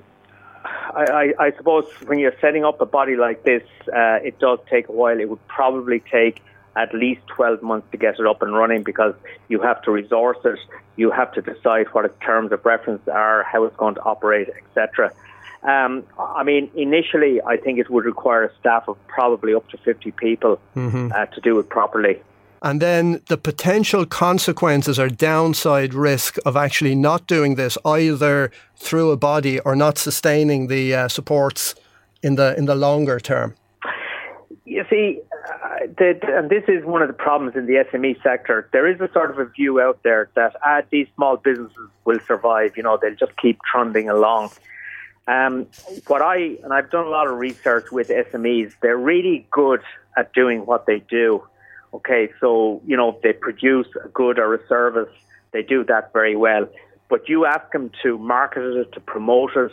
I, 0.64 1.32
I, 1.40 1.46
I, 1.46 1.52
suppose 1.56 1.86
when 2.06 2.20
you're 2.20 2.36
setting 2.40 2.64
up 2.64 2.80
a 2.80 2.86
body 2.86 3.16
like 3.16 3.42
this, 3.42 3.64
uh, 3.88 4.20
it 4.22 4.38
does 4.38 4.60
take 4.70 4.88
a 4.88 4.92
while. 4.92 5.18
It 5.18 5.28
would 5.28 5.44
probably 5.48 5.98
take 5.98 6.40
at 6.76 6.94
least 6.94 7.22
12 7.26 7.62
months 7.62 7.88
to 7.90 7.96
get 7.96 8.20
it 8.20 8.26
up 8.28 8.42
and 8.42 8.54
running 8.54 8.84
because 8.84 9.16
you 9.48 9.60
have 9.60 9.82
to 9.82 9.90
resource 9.90 10.38
it, 10.44 10.60
you 10.94 11.10
have 11.10 11.32
to 11.32 11.42
decide 11.42 11.88
what 11.92 12.04
its 12.04 12.14
terms 12.24 12.52
of 12.52 12.64
reference 12.64 13.06
are, 13.08 13.42
how 13.42 13.64
it's 13.64 13.76
going 13.76 13.96
to 13.96 14.02
operate, 14.02 14.48
etc. 14.50 15.12
Um, 15.62 16.04
I 16.18 16.42
mean, 16.42 16.70
initially, 16.74 17.40
I 17.42 17.56
think 17.56 17.78
it 17.78 17.88
would 17.88 18.04
require 18.04 18.44
a 18.44 18.54
staff 18.58 18.88
of 18.88 18.96
probably 19.06 19.54
up 19.54 19.68
to 19.70 19.78
50 19.78 20.10
people 20.12 20.58
mm-hmm. 20.74 21.12
uh, 21.14 21.26
to 21.26 21.40
do 21.40 21.58
it 21.60 21.68
properly. 21.68 22.20
And 22.62 22.80
then 22.80 23.20
the 23.28 23.36
potential 23.36 24.06
consequences 24.06 24.98
or 24.98 25.08
downside 25.08 25.94
risk 25.94 26.36
of 26.46 26.56
actually 26.56 26.94
not 26.94 27.26
doing 27.26 27.56
this, 27.56 27.76
either 27.84 28.52
through 28.76 29.10
a 29.10 29.16
body 29.16 29.58
or 29.60 29.74
not 29.74 29.98
sustaining 29.98 30.68
the 30.68 30.94
uh, 30.94 31.08
supports 31.08 31.74
in 32.22 32.36
the 32.36 32.56
in 32.56 32.66
the 32.66 32.76
longer 32.76 33.18
term. 33.18 33.56
You 34.64 34.84
see, 34.88 35.20
uh, 35.48 35.86
the, 35.98 36.20
and 36.22 36.48
this 36.48 36.62
is 36.68 36.84
one 36.84 37.02
of 37.02 37.08
the 37.08 37.14
problems 37.14 37.56
in 37.56 37.66
the 37.66 37.84
SME 37.92 38.22
sector. 38.22 38.68
There 38.72 38.86
is 38.86 39.00
a 39.00 39.10
sort 39.12 39.32
of 39.32 39.38
a 39.38 39.46
view 39.46 39.80
out 39.80 40.00
there 40.04 40.30
that 40.34 40.54
ah, 40.64 40.82
these 40.90 41.08
small 41.16 41.36
businesses 41.36 41.88
will 42.04 42.20
survive. 42.26 42.76
You 42.76 42.84
know, 42.84 42.96
they'll 43.00 43.16
just 43.16 43.36
keep 43.38 43.58
trundling 43.68 44.08
along. 44.08 44.50
Um, 45.28 45.66
what 46.08 46.20
I, 46.20 46.58
and 46.62 46.72
I've 46.72 46.90
done 46.90 47.06
a 47.06 47.10
lot 47.10 47.28
of 47.28 47.38
research 47.38 47.92
with 47.92 48.08
SMEs, 48.08 48.72
they're 48.80 48.96
really 48.96 49.46
good 49.50 49.80
at 50.16 50.32
doing 50.32 50.66
what 50.66 50.86
they 50.86 50.98
do. 50.98 51.46
Okay, 51.94 52.30
so, 52.40 52.80
you 52.86 52.96
know, 52.96 53.18
they 53.22 53.32
produce 53.32 53.86
a 54.02 54.08
good 54.08 54.38
or 54.38 54.54
a 54.54 54.66
service, 54.66 55.10
they 55.52 55.62
do 55.62 55.84
that 55.84 56.12
very 56.12 56.34
well. 56.34 56.68
But 57.08 57.28
you 57.28 57.44
ask 57.44 57.70
them 57.72 57.90
to 58.02 58.18
market 58.18 58.62
it, 58.62 58.92
to 58.92 59.00
promote 59.00 59.54
it, 59.56 59.72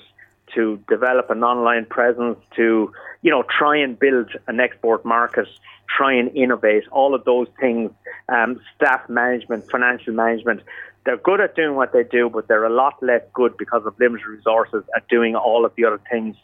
to 0.56 0.84
develop 0.90 1.30
an 1.30 1.44
online 1.44 1.86
presence, 1.86 2.38
to, 2.56 2.92
you 3.22 3.32
know, 3.32 3.44
try 3.44 3.78
and 3.78 3.98
build 3.98 4.30
an 4.48 4.60
export 4.60 5.06
market, 5.06 5.48
try 5.88 6.14
and 6.14 6.36
innovate, 6.36 6.84
all 6.92 7.16
of 7.16 7.24
those 7.24 7.48
things, 7.60 7.92
um, 8.28 8.60
staff 8.76 9.08
management, 9.10 9.70
financial 9.70 10.14
management, 10.14 10.62
they're 11.06 11.18
good 11.18 11.42
at 11.42 11.56
doing 11.56 11.76
what 11.76 11.94
they 11.94 12.04
do, 12.04 12.30
but 12.30 12.48
they're 12.48 12.66
a 12.66 12.74
lot 12.74 13.02
less 13.02 13.22
good 13.34 13.58
because 13.58 13.86
of 13.86 14.00
limited 14.00 14.26
resources 14.26 14.84
at 14.96 15.08
doing 15.08 15.36
all 15.36 15.66
of 15.66 15.74
the 15.76 15.86
other 15.86 16.02
things 16.12 16.36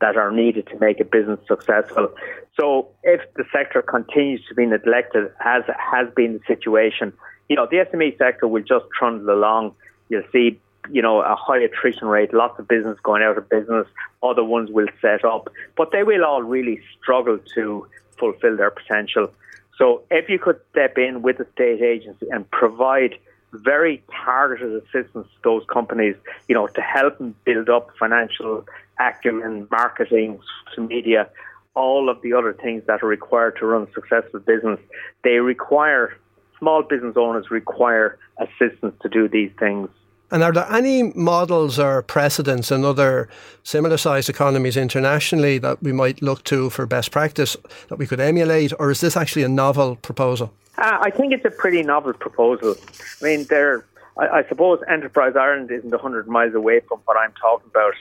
that 0.00 0.16
are 0.16 0.32
needed 0.32 0.66
to 0.66 0.78
make 0.78 1.00
a 1.00 1.04
business 1.04 1.38
successful. 1.46 2.10
So 2.58 2.88
if 3.02 3.20
the 3.34 3.44
sector 3.52 3.82
continues 3.82 4.44
to 4.48 4.54
be 4.54 4.66
neglected, 4.66 5.30
as 5.44 5.62
has 5.78 6.08
been 6.14 6.34
the 6.34 6.40
situation, 6.46 7.12
you 7.48 7.56
know, 7.56 7.66
the 7.70 7.78
SME 7.78 8.18
sector 8.18 8.48
will 8.48 8.62
just 8.62 8.84
trundle 8.98 9.34
along. 9.34 9.74
You'll 10.08 10.24
see, 10.32 10.60
you 10.90 11.02
know, 11.02 11.20
a 11.20 11.36
high 11.36 11.60
attrition 11.60 12.08
rate, 12.08 12.34
lots 12.34 12.58
of 12.58 12.66
business 12.66 12.98
going 13.02 13.22
out 13.22 13.38
of 13.38 13.48
business, 13.48 13.86
other 14.22 14.44
ones 14.44 14.70
will 14.70 14.88
set 15.00 15.24
up, 15.24 15.48
but 15.76 15.92
they 15.92 16.02
will 16.02 16.24
all 16.24 16.42
really 16.42 16.80
struggle 17.00 17.38
to 17.54 17.86
fulfill 18.18 18.56
their 18.56 18.70
potential. 18.70 19.32
So 19.78 20.02
if 20.10 20.28
you 20.28 20.38
could 20.38 20.60
step 20.70 20.98
in 20.98 21.22
with 21.22 21.38
the 21.38 21.46
state 21.54 21.80
agency 21.80 22.26
and 22.30 22.48
provide 22.50 23.16
very 23.52 24.02
targeted 24.24 24.82
assistance 24.82 25.26
to 25.26 25.40
those 25.44 25.62
companies, 25.72 26.16
you 26.48 26.54
know, 26.54 26.66
to 26.68 26.80
help 26.80 27.18
them 27.18 27.34
build 27.44 27.68
up 27.68 27.90
financial 27.98 28.64
acumen, 28.98 29.68
marketing, 29.70 30.40
social 30.68 30.84
media, 30.84 31.28
all 31.74 32.08
of 32.08 32.20
the 32.22 32.32
other 32.32 32.52
things 32.52 32.82
that 32.86 33.02
are 33.02 33.08
required 33.08 33.56
to 33.58 33.66
run 33.66 33.82
a 33.82 33.92
successful 33.92 34.40
business. 34.40 34.80
They 35.24 35.38
require, 35.38 36.16
small 36.58 36.82
business 36.82 37.16
owners 37.16 37.50
require 37.50 38.18
assistance 38.38 38.94
to 39.02 39.08
do 39.08 39.28
these 39.28 39.50
things. 39.58 39.88
And 40.32 40.42
are 40.42 40.50
there 40.50 40.66
any 40.72 41.12
models 41.14 41.78
or 41.78 42.00
precedents 42.00 42.70
in 42.72 42.86
other 42.86 43.28
similar 43.64 43.98
sized 43.98 44.30
economies 44.30 44.78
internationally 44.78 45.58
that 45.58 45.82
we 45.82 45.92
might 45.92 46.22
look 46.22 46.42
to 46.44 46.70
for 46.70 46.86
best 46.86 47.10
practice 47.10 47.54
that 47.88 47.96
we 47.96 48.06
could 48.06 48.18
emulate, 48.18 48.72
or 48.78 48.90
is 48.90 49.02
this 49.02 49.14
actually 49.14 49.42
a 49.42 49.48
novel 49.48 49.96
proposal? 49.96 50.50
Uh, 50.78 50.98
I 51.02 51.10
think 51.10 51.34
it's 51.34 51.44
a 51.44 51.50
pretty 51.50 51.82
novel 51.82 52.14
proposal. 52.14 52.76
I 53.20 53.24
mean, 53.24 53.44
there. 53.50 53.84
I, 54.16 54.28
I, 54.38 54.48
suppose 54.48 54.80
Enterprise 54.88 55.34
Ireland 55.36 55.70
isn't 55.70 55.90
100 55.90 56.26
miles 56.26 56.54
away 56.54 56.80
from 56.80 57.00
what 57.04 57.18
I'm 57.18 57.32
talking 57.32 57.70
about. 57.70 57.94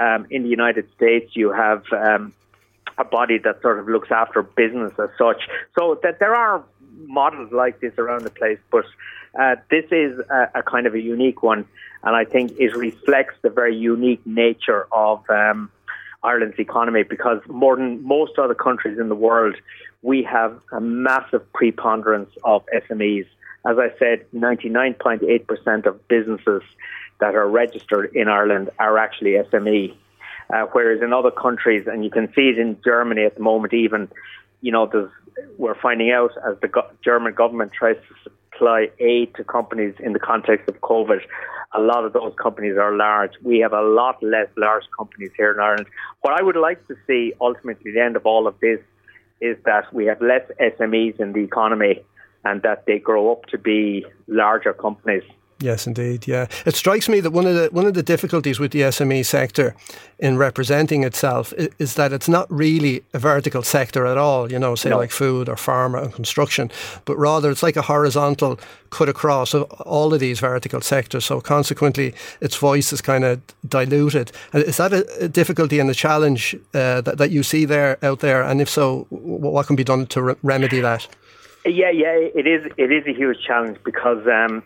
Um, 0.00 0.26
in 0.30 0.42
the 0.42 0.48
United 0.48 0.90
States, 0.96 1.36
you 1.36 1.52
have 1.52 1.84
um, 1.92 2.32
a 2.96 3.04
body 3.04 3.38
that 3.38 3.60
sort 3.60 3.78
of 3.78 3.88
looks 3.88 4.10
after 4.10 4.42
business 4.42 4.92
as 4.98 5.10
such. 5.18 5.48
So 5.78 6.00
that 6.02 6.18
there 6.18 6.34
are 6.34 6.64
models 7.06 7.52
like 7.52 7.80
this 7.80 7.92
around 7.98 8.24
the 8.24 8.30
place, 8.30 8.58
but 8.70 8.84
uh, 9.38 9.56
this 9.70 9.84
is 9.90 10.18
a, 10.30 10.50
a, 10.56 10.62
kind 10.62 10.86
of 10.86 10.94
a 10.94 11.00
unique 11.00 11.42
one, 11.42 11.66
and 12.02 12.14
I 12.14 12.24
think 12.24 12.52
it 12.58 12.76
reflects 12.76 13.34
the 13.42 13.50
very 13.50 13.76
unique 13.76 14.24
nature 14.24 14.86
of 14.92 15.28
um, 15.28 15.70
Ireland's 16.22 16.58
economy 16.58 17.02
because 17.02 17.40
more 17.48 17.76
than 17.76 18.06
most 18.06 18.38
other 18.38 18.54
countries 18.54 18.98
in 18.98 19.08
the 19.08 19.14
world, 19.14 19.56
we 20.02 20.22
have 20.22 20.58
a 20.72 20.80
massive 20.80 21.50
preponderance 21.52 22.30
of 22.44 22.64
SMEs. 22.66 23.26
As 23.66 23.78
I 23.78 23.88
said, 23.98 24.26
99.8% 24.34 25.86
of 25.86 26.06
businesses 26.08 26.62
that 27.20 27.34
are 27.34 27.48
registered 27.48 28.14
in 28.14 28.28
Ireland 28.28 28.70
are 28.78 28.98
actually 28.98 29.32
SME. 29.32 29.94
Uh, 30.52 30.66
whereas 30.72 31.00
in 31.02 31.12
other 31.12 31.30
countries, 31.30 31.86
and 31.86 32.04
you 32.04 32.10
can 32.10 32.28
see 32.34 32.50
it 32.50 32.58
in 32.58 32.76
Germany 32.84 33.24
at 33.24 33.36
the 33.36 33.42
moment, 33.42 33.72
even, 33.72 34.10
you 34.64 34.72
know, 34.72 34.90
we're 35.58 35.78
finding 35.86 36.10
out 36.10 36.30
as 36.48 36.56
the 36.62 36.68
go- 36.68 36.90
German 37.04 37.34
government 37.34 37.72
tries 37.78 37.96
to 38.08 38.30
supply 38.50 38.88
aid 38.98 39.34
to 39.34 39.44
companies 39.44 39.94
in 40.00 40.14
the 40.14 40.18
context 40.18 40.66
of 40.70 40.80
COVID, 40.80 41.20
a 41.74 41.80
lot 41.80 42.06
of 42.06 42.14
those 42.14 42.32
companies 42.42 42.78
are 42.78 42.96
large. 42.96 43.32
We 43.42 43.58
have 43.58 43.74
a 43.74 43.82
lot 43.82 44.22
less 44.22 44.48
large 44.56 44.84
companies 44.96 45.32
here 45.36 45.52
in 45.52 45.60
Ireland. 45.60 45.86
What 46.22 46.40
I 46.40 46.42
would 46.42 46.56
like 46.56 46.86
to 46.88 46.94
see 47.06 47.34
ultimately, 47.42 47.92
the 47.92 48.00
end 48.00 48.16
of 48.16 48.24
all 48.24 48.46
of 48.46 48.58
this, 48.60 48.80
is 49.42 49.58
that 49.66 49.92
we 49.92 50.06
have 50.06 50.22
less 50.22 50.46
SMEs 50.58 51.20
in 51.20 51.34
the 51.34 51.40
economy 51.40 52.02
and 52.46 52.62
that 52.62 52.86
they 52.86 52.98
grow 52.98 53.32
up 53.32 53.44
to 53.46 53.58
be 53.58 54.06
larger 54.28 54.72
companies. 54.72 55.24
Yes, 55.60 55.86
indeed. 55.86 56.26
Yeah, 56.26 56.48
it 56.66 56.74
strikes 56.74 57.08
me 57.08 57.20
that 57.20 57.30
one 57.30 57.46
of 57.46 57.54
the 57.54 57.68
one 57.70 57.86
of 57.86 57.94
the 57.94 58.02
difficulties 58.02 58.58
with 58.58 58.72
the 58.72 58.80
SME 58.80 59.24
sector 59.24 59.74
in 60.18 60.36
representing 60.36 61.04
itself 61.04 61.52
is, 61.52 61.68
is 61.78 61.94
that 61.94 62.12
it's 62.12 62.28
not 62.28 62.50
really 62.50 63.04
a 63.14 63.18
vertical 63.18 63.62
sector 63.62 64.04
at 64.04 64.18
all. 64.18 64.50
You 64.50 64.58
know, 64.58 64.74
say 64.74 64.90
no. 64.90 64.98
like 64.98 65.12
food 65.12 65.48
or 65.48 65.54
pharma 65.54 66.02
and 66.02 66.12
construction, 66.12 66.70
but 67.04 67.16
rather 67.16 67.50
it's 67.50 67.62
like 67.62 67.76
a 67.76 67.82
horizontal 67.82 68.58
cut 68.90 69.08
across 69.08 69.54
of 69.54 69.62
all 69.86 70.12
of 70.12 70.20
these 70.20 70.40
vertical 70.40 70.80
sectors. 70.80 71.24
So 71.24 71.40
consequently, 71.40 72.14
its 72.40 72.56
voice 72.56 72.92
is 72.92 73.00
kind 73.00 73.24
of 73.24 73.40
diluted. 73.66 74.32
Is 74.52 74.76
that 74.78 74.92
a, 74.92 75.24
a 75.24 75.28
difficulty 75.28 75.78
and 75.78 75.88
a 75.88 75.94
challenge 75.94 76.56
uh, 76.74 77.00
that 77.02 77.18
that 77.18 77.30
you 77.30 77.44
see 77.44 77.64
there 77.64 77.96
out 78.02 78.20
there? 78.20 78.42
And 78.42 78.60
if 78.60 78.68
so, 78.68 79.06
what 79.10 79.66
can 79.68 79.76
be 79.76 79.84
done 79.84 80.06
to 80.08 80.22
re- 80.22 80.36
remedy 80.42 80.80
that? 80.80 81.06
Yeah, 81.64 81.90
yeah, 81.90 82.12
it 82.34 82.46
is. 82.46 82.70
It 82.76 82.90
is 82.90 83.06
a 83.06 83.14
huge 83.14 83.38
challenge 83.46 83.78
because. 83.84 84.26
Um, 84.26 84.64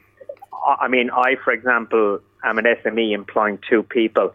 I 0.67 0.89
mean, 0.89 1.11
I, 1.11 1.37
for 1.43 1.53
example, 1.53 2.21
am 2.45 2.59
an 2.59 2.65
SME 2.65 3.13
employing 3.13 3.59
two 3.69 3.83
people. 3.83 4.35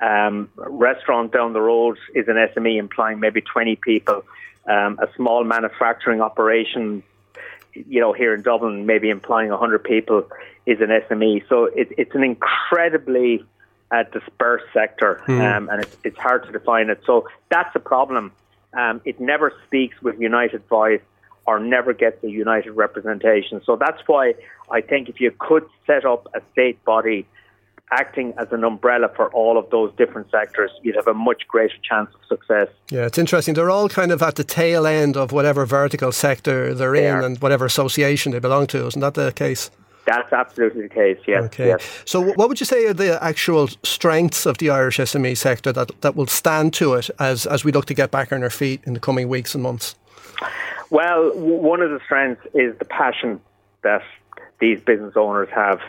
Um, 0.00 0.50
restaurant 0.56 1.32
down 1.32 1.52
the 1.52 1.60
road 1.60 1.98
is 2.14 2.28
an 2.28 2.34
SME 2.34 2.78
employing 2.78 3.20
maybe 3.20 3.40
20 3.40 3.76
people. 3.76 4.24
Um, 4.66 4.98
a 5.00 5.08
small 5.14 5.44
manufacturing 5.44 6.20
operation, 6.20 7.02
you 7.74 8.00
know, 8.00 8.12
here 8.12 8.34
in 8.34 8.42
Dublin, 8.42 8.86
maybe 8.86 9.10
employing 9.10 9.50
100 9.50 9.84
people 9.84 10.28
is 10.66 10.80
an 10.80 10.88
SME. 10.88 11.48
So 11.48 11.66
it, 11.66 11.88
it's 11.96 12.14
an 12.14 12.24
incredibly 12.24 13.44
uh, 13.90 14.04
dispersed 14.04 14.66
sector, 14.72 15.22
mm. 15.26 15.56
um, 15.56 15.68
and 15.68 15.82
it's, 15.82 15.96
it's 16.02 16.18
hard 16.18 16.44
to 16.46 16.52
define 16.52 16.88
it. 16.90 17.00
So 17.06 17.28
that's 17.50 17.74
a 17.76 17.80
problem. 17.80 18.32
Um, 18.72 19.00
it 19.04 19.20
never 19.20 19.52
speaks 19.66 20.00
with 20.02 20.18
united 20.18 20.66
voice 20.66 21.02
or 21.46 21.60
never 21.60 21.92
gets 21.92 22.22
a 22.24 22.30
united 22.30 22.72
representation. 22.72 23.60
So 23.64 23.76
that's 23.76 24.00
why 24.06 24.34
I 24.70 24.80
think 24.80 25.08
if 25.08 25.20
you 25.20 25.32
could 25.38 25.66
set 25.86 26.04
up 26.04 26.26
a 26.34 26.40
state 26.52 26.82
body 26.84 27.26
acting 27.92 28.32
as 28.38 28.48
an 28.50 28.64
umbrella 28.64 29.08
for 29.14 29.28
all 29.32 29.58
of 29.58 29.68
those 29.70 29.92
different 29.96 30.30
sectors, 30.30 30.70
you'd 30.82 30.96
have 30.96 31.06
a 31.06 31.14
much 31.14 31.46
greater 31.46 31.76
chance 31.88 32.10
of 32.14 32.20
success. 32.26 32.68
Yeah, 32.90 33.06
it's 33.06 33.18
interesting. 33.18 33.54
They're 33.54 33.70
all 33.70 33.88
kind 33.88 34.10
of 34.10 34.22
at 34.22 34.36
the 34.36 34.44
tail 34.44 34.86
end 34.86 35.16
of 35.16 35.32
whatever 35.32 35.66
vertical 35.66 36.10
sector 36.12 36.74
they're 36.74 36.92
they 36.92 37.06
in 37.06 37.14
are. 37.14 37.22
and 37.22 37.38
whatever 37.40 37.66
association 37.66 38.32
they 38.32 38.38
belong 38.38 38.66
to. 38.68 38.86
Isn't 38.86 39.00
that 39.00 39.14
the 39.14 39.32
case? 39.32 39.70
That's 40.06 40.32
absolutely 40.32 40.82
the 40.82 40.88
case, 40.88 41.18
yes. 41.26 41.44
Okay. 41.44 41.68
Yes. 41.68 42.02
So, 42.04 42.20
what 42.20 42.48
would 42.48 42.60
you 42.60 42.66
say 42.66 42.86
are 42.86 42.92
the 42.92 43.22
actual 43.24 43.68
strengths 43.82 44.44
of 44.44 44.58
the 44.58 44.68
Irish 44.68 44.98
SME 44.98 45.36
sector 45.36 45.72
that, 45.72 45.98
that 46.02 46.14
will 46.14 46.26
stand 46.26 46.74
to 46.74 46.94
it 46.94 47.08
as, 47.18 47.46
as 47.46 47.64
we 47.64 47.72
look 47.72 47.86
to 47.86 47.94
get 47.94 48.10
back 48.10 48.30
on 48.30 48.42
our 48.42 48.50
feet 48.50 48.82
in 48.84 48.92
the 48.92 49.00
coming 49.00 49.28
weeks 49.28 49.54
and 49.54 49.62
months? 49.62 49.94
Well, 50.90 51.32
one 51.34 51.80
of 51.82 51.90
the 51.90 52.00
strengths 52.04 52.46
is 52.54 52.76
the 52.78 52.84
passion 52.84 53.40
that 53.82 54.02
these 54.60 54.80
business 54.80 55.14
owners 55.16 55.48
have. 55.54 55.80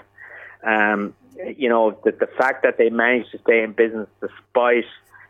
Um, 0.63 1.13
you 1.57 1.69
know, 1.69 1.99
the, 2.03 2.11
the 2.11 2.27
fact 2.27 2.63
that 2.63 2.77
they 2.77 2.89
managed 2.89 3.31
to 3.31 3.39
stay 3.39 3.63
in 3.63 3.73
business 3.73 4.07
despite 4.21 4.85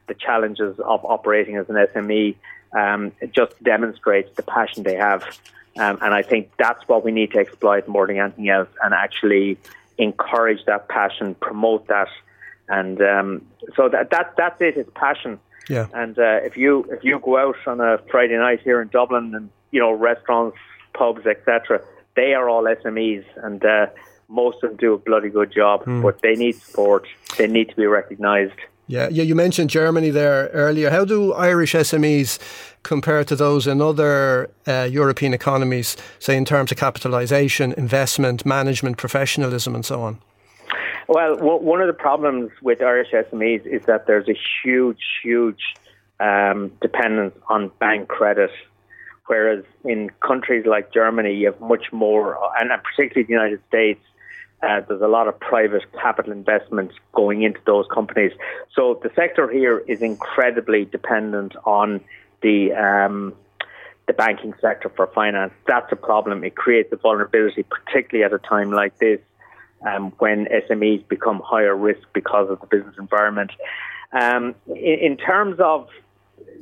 the 0.07 0.13
challenges 0.13 0.79
of 0.79 1.03
operating 1.03 1.57
as 1.57 1.67
an 1.69 1.75
SME 1.75 2.36
um, 2.74 3.12
just 3.31 3.62
demonstrates 3.63 4.36
the 4.36 4.43
passion 4.43 4.84
they 4.84 4.95
have. 4.95 5.24
Um, 5.77 5.98
and 6.01 6.13
I 6.13 6.22
think 6.22 6.51
that's 6.57 6.88
what 6.88 7.03
we 7.03 7.12
need 7.12 7.31
to 7.31 7.39
exploit 7.39 7.88
more 7.88 8.07
than 8.07 8.17
anything 8.17 8.50
else 8.50 8.69
and 8.84 8.93
actually 8.93 9.57
encourage 9.98 10.63
that 10.65 10.88
passion, 10.88 11.36
promote 11.36 11.88
that. 11.88 12.07
And 12.67 13.01
um, 13.01 13.45
so 13.75 13.89
that, 13.89 14.10
that 14.12 14.36
that's 14.38 14.62
it, 14.62 14.77
it's 14.77 14.89
passion. 14.95 15.39
Yeah. 15.69 15.88
And 15.93 16.17
uh, 16.17 16.39
if 16.43 16.57
you 16.57 16.88
if 16.91 17.03
you 17.03 17.19
go 17.19 17.38
out 17.38 17.55
on 17.67 17.81
a 17.81 17.98
Friday 18.10 18.38
night 18.38 18.62
here 18.62 18.81
in 18.81 18.88
Dublin 18.89 19.34
and 19.36 19.50
you 19.72 19.79
know 19.79 19.91
restaurants, 19.91 20.57
pubs, 20.93 21.25
etc., 21.25 21.81
they 22.15 22.34
are 22.34 22.50
all 22.50 22.63
SMEs, 22.63 23.25
and 23.43 23.63
uh, 23.65 23.88
most 24.27 24.63
of 24.63 24.72
them 24.72 24.77
do 24.77 24.93
a 24.93 24.98
bloody 24.98 25.29
good 25.29 25.51
job. 25.53 25.84
Mm. 25.86 26.01
But 26.01 26.22
they 26.22 26.36
need 26.36 26.55
support. 26.55 27.07
They 27.38 27.48
need 27.48 27.69
to 27.69 27.75
be 27.75 27.86
recognised. 27.86 28.60
Yeah, 28.88 29.10
yeah. 29.10 29.24
You 29.24 29.34
mentioned 29.34 29.72
Germany 29.72 30.12
there 30.12 30.50
earlier. 30.53 30.91
How 30.91 31.05
do 31.05 31.34
Irish 31.34 31.74
SMEs 31.74 32.38
compare 32.84 33.24
to 33.24 33.36
those 33.36 33.65
in 33.65 33.81
other 33.81 34.51
uh, 34.67 34.88
European 34.89 35.34
economies, 35.34 35.98
say 36.19 36.38
in 36.38 36.45
terms 36.45 36.72
of 36.72 36.77
capitalisation, 36.77 37.74
investment, 37.74 38.45
management, 38.45 38.98
professionalism, 38.98 39.74
and 39.74 39.84
so 39.84 40.03
on? 40.03 40.19
Well, 41.08 41.38
one 41.38 41.82
of 41.82 41.88
the 41.88 41.94
problems 41.94 42.52
with 42.62 42.82
Irish 42.82 43.12
SMEs 43.12 43.66
is 43.66 43.86
that 43.86 44.08
there's 44.08 44.28
a 44.28 44.38
huge, 44.64 45.02
huge 45.22 45.62
um, 46.20 46.72
dependence 46.82 47.36
on 47.48 47.72
bank 47.80 48.08
credit, 48.08 48.50
whereas 49.28 49.64
in 49.84 50.10
countries 50.26 50.66
like 50.66 50.92
Germany, 50.92 51.36
you 51.36 51.48
have 51.48 51.62
much 51.62 51.94
more, 51.94 52.40
and 52.60 52.72
particularly 52.84 53.26
the 53.26 53.34
United 53.34 53.60
States, 53.68 54.02
uh, 54.64 54.82
there's 54.88 55.02
a 55.02 55.08
lot 55.08 55.28
of 55.28 55.40
private 55.40 55.84
capital 55.94 56.32
investment 56.32 56.92
going 57.14 57.44
into 57.44 57.60
those 57.66 57.86
companies. 57.94 58.32
So 58.74 59.00
the 59.04 59.12
sector 59.16 59.48
here 59.50 59.80
is 59.80 60.02
incredibly 60.02 60.86
dependent 60.86 61.56
on 61.66 62.02
the 62.42 62.74
um, 62.74 63.34
the 64.08 64.14
banking 64.14 64.54
sector 64.62 64.90
for 64.90 65.08
finance. 65.08 65.54
That's 65.68 65.92
a 65.92 65.96
problem. 65.96 66.44
It 66.44 66.56
creates 66.56 66.92
a 66.94 66.96
vulnerability, 66.96 67.64
particularly 67.64 68.24
at 68.24 68.34
a 68.34 68.40
time 68.40 68.72
like 68.72 68.98
this, 68.98 69.20
um, 69.88 70.12
when 70.20 70.46
SMEs 70.46 71.08
become 71.08 71.41
higher 71.44 71.75
risk 71.75 72.01
because 72.13 72.50
of 72.50 72.60
the 72.62 72.67
business 72.67 72.96
environment. 73.00 73.51
Um, 74.12 74.55
in, 74.67 75.00
in 75.00 75.17
terms 75.17 75.60
of 75.60 75.89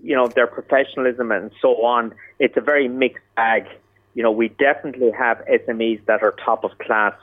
you 0.03 0.15
know 0.15 0.27
their 0.27 0.47
professionalism 0.47 1.31
and 1.31 1.51
so 1.61 1.83
on, 1.85 2.13
it's 2.39 2.57
a 2.57 2.61
very 2.61 2.87
mixed 2.87 3.23
bag. 3.35 3.65
You 4.15 4.23
know, 4.23 4.31
we 4.31 4.49
definitely 4.49 5.11
have 5.11 5.43
SMEs 5.47 6.05
that 6.05 6.21
are 6.21 6.35
top 6.45 6.63
of 6.63 6.77
class 6.77 7.13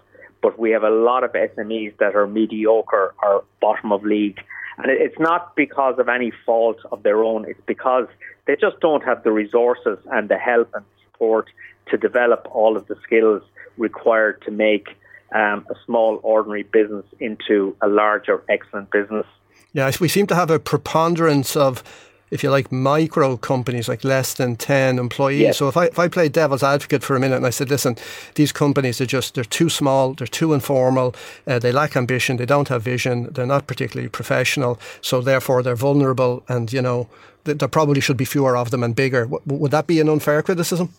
but 0.42 0.59
we 0.59 0.70
have 0.70 0.82
a 0.82 0.90
lot 0.90 1.25
of 1.25 1.32
SMEs 1.32 1.97
that 1.99 2.14
are 2.14 2.26
mediocre 2.26 3.14
or 3.23 3.44
bottom 3.61 3.92
of 3.92 4.04
league. 4.04 4.40
And 4.78 4.90
it's 4.90 5.18
not 5.18 5.54
because 5.56 5.99
of 5.99 6.09
any 6.09 6.32
fault 6.47 6.78
of 6.90 7.02
their 7.02 7.23
own, 7.23 7.44
it's 7.49 7.61
because 7.66 8.06
they 8.47 8.56
just 8.56 8.80
don't 8.80 9.04
have 9.04 9.23
the 9.25 9.32
resources 9.32 9.99
and 10.11 10.28
the 10.28 10.38
help 10.38 10.70
and 10.75 10.85
support 11.04 11.50
to 11.90 11.99
develop 11.99 12.49
all 12.50 12.76
of 12.76 12.87
the 12.87 12.97
skills 13.02 13.42
required 13.76 14.40
to 14.42 14.50
make 14.50 14.88
um, 15.34 15.66
a 15.70 15.75
small, 15.87 16.20
ordinary 16.22 16.64
business 16.64 17.04
into 17.18 17.76
a 17.80 17.88
larger, 17.88 18.42
excellent 18.49 18.90
business. 18.90 19.26
Yeah, 19.72 19.90
we 20.00 20.08
seem 20.08 20.26
to 20.28 20.34
have 20.34 20.50
a 20.50 20.58
preponderance 20.58 21.56
of 21.56 21.84
if 22.30 22.42
you 22.42 22.50
like, 22.50 22.70
micro 22.70 23.37
companies 23.37 23.88
like 23.88 24.04
less 24.04 24.34
than 24.34 24.56
10 24.56 24.99
employees. 24.99 25.40
Yes. 25.40 25.58
So 25.58 25.68
if 25.68 25.76
I, 25.76 25.87
if 25.87 25.99
I 25.99 26.08
play 26.08 26.28
devil's 26.28 26.62
advocate 26.62 27.02
for 27.02 27.16
a 27.16 27.20
minute 27.20 27.37
and 27.37 27.46
I 27.46 27.50
said, 27.50 27.70
listen, 27.70 27.96
these 28.37 28.52
companies 28.52 29.00
are 29.00 29.06
just, 29.06 29.34
they're 29.34 29.44
too 29.44 29.68
small, 29.68 30.14
they're 30.14 30.26
too 30.26 30.52
informal, 30.52 31.14
uh, 31.46 31.58
they 31.58 31.72
lack 31.72 31.96
ambition, 31.96 32.37
they 32.37 32.46
don't 32.46 32.68
have 32.68 32.82
vision, 32.82 33.32
they're 33.32 33.46
not 33.46 33.66
particularly 33.66 34.08
professional, 34.08 34.78
so 35.00 35.20
therefore 35.20 35.62
they're 35.62 35.76
vulnerable 35.76 36.44
and, 36.49 36.73
you 36.73 36.82
know, 36.82 37.08
th- 37.45 37.58
there 37.58 37.69
probably 37.69 38.00
should 38.00 38.16
be 38.16 38.25
fewer 38.25 38.56
of 38.56 38.71
them 38.71 38.84
and 38.84 38.95
bigger. 38.95 39.25
W- 39.25 39.43
would 39.47 39.73
that 39.73 39.86
be 39.86 40.00
an 40.00 40.08
unfair 40.08 40.43
criticism? 40.43 40.90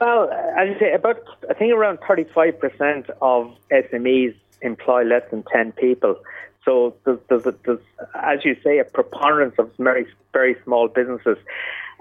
Well, 0.00 0.30
as 0.30 0.68
you 0.68 0.78
say, 0.78 0.92
about, 0.92 1.22
I 1.48 1.54
think 1.54 1.72
around 1.72 1.98
35% 2.00 3.10
of 3.22 3.54
SMEs 3.70 4.34
employ 4.62 5.02
less 5.04 5.22
than 5.30 5.42
10 5.42 5.72
people. 5.72 6.16
So 6.64 6.94
there's, 7.04 7.18
there's, 7.28 7.44
there's, 7.64 7.80
as 8.14 8.44
you 8.44 8.56
say, 8.62 8.78
a 8.78 8.84
preponderance 8.84 9.54
of 9.58 9.70
very, 9.78 10.06
very 10.32 10.56
small 10.64 10.88
businesses. 10.88 11.38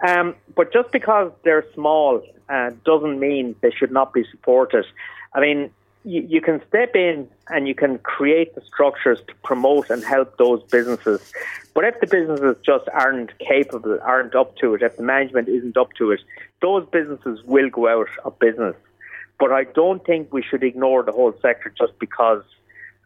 Um, 0.05 0.35
but 0.55 0.73
just 0.73 0.91
because 0.91 1.31
they're 1.43 1.65
small 1.73 2.21
uh, 2.49 2.71
doesn't 2.83 3.19
mean 3.19 3.55
they 3.61 3.71
should 3.71 3.91
not 3.91 4.13
be 4.13 4.25
supported. 4.31 4.85
I 5.33 5.39
mean, 5.39 5.71
you, 6.05 6.25
you 6.29 6.41
can 6.41 6.61
step 6.67 6.95
in 6.95 7.27
and 7.49 7.67
you 7.67 7.75
can 7.75 7.97
create 7.99 8.55
the 8.55 8.61
structures 8.61 9.19
to 9.27 9.33
promote 9.43 9.89
and 9.89 10.03
help 10.03 10.37
those 10.37 10.63
businesses. 10.63 11.33
But 11.73 11.83
if 11.83 11.99
the 11.99 12.07
businesses 12.07 12.55
just 12.63 12.87
aren't 12.93 13.37
capable, 13.39 13.99
aren't 14.01 14.35
up 14.35 14.55
to 14.57 14.75
it, 14.75 14.81
if 14.81 14.95
the 14.95 15.03
management 15.03 15.49
isn't 15.49 15.75
up 15.75 15.93
to 15.97 16.11
it, 16.11 16.21
those 16.61 16.87
businesses 16.91 17.43
will 17.45 17.69
go 17.69 17.87
out 17.87 18.07
of 18.23 18.37
business. 18.39 18.75
But 19.39 19.51
I 19.51 19.65
don't 19.65 20.05
think 20.05 20.31
we 20.31 20.43
should 20.43 20.63
ignore 20.63 21.03
the 21.03 21.11
whole 21.11 21.33
sector 21.41 21.73
just 21.77 21.97
because 21.99 22.43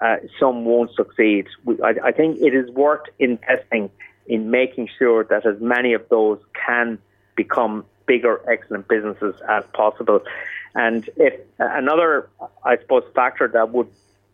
uh, 0.01 0.17
some 0.39 0.65
won't 0.65 0.93
succeed. 0.93 1.47
I, 1.83 1.95
I 2.03 2.11
think 2.11 2.39
it 2.41 2.53
is 2.53 2.69
worth 2.69 3.03
investing 3.17 3.89
in 4.27 4.51
making 4.51 4.89
sure 4.99 5.23
that 5.23 5.45
as 5.45 5.59
many 5.59 5.93
of 5.93 6.07
those 6.09 6.39
can 6.53 6.99
become 7.35 7.85
bigger, 8.05 8.41
excellent 8.49 8.87
businesses 8.87 9.35
as 9.47 9.63
possible. 9.73 10.21
And 10.75 11.09
if 11.17 11.39
another, 11.57 12.29
I 12.63 12.77
suppose, 12.77 13.03
factor 13.15 13.47
that 13.47 13.71
would 13.71 13.87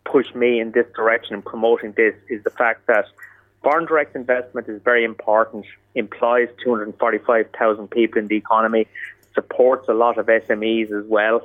push 0.04 0.34
me 0.34 0.60
in 0.60 0.70
this 0.72 0.86
direction 0.94 1.34
in 1.34 1.42
promoting 1.42 1.92
this 1.92 2.14
is 2.28 2.42
the 2.44 2.50
fact 2.50 2.86
that 2.86 3.06
foreign 3.62 3.86
direct 3.86 4.14
investment 4.14 4.68
is 4.68 4.80
very 4.82 5.04
important, 5.04 5.66
employs 5.94 6.48
245,000 6.62 7.90
people 7.90 8.18
in 8.18 8.28
the 8.28 8.36
economy, 8.36 8.86
supports 9.34 9.88
a 9.88 9.94
lot 9.94 10.18
of 10.18 10.26
SMEs 10.26 10.92
as 10.92 11.04
well. 11.06 11.42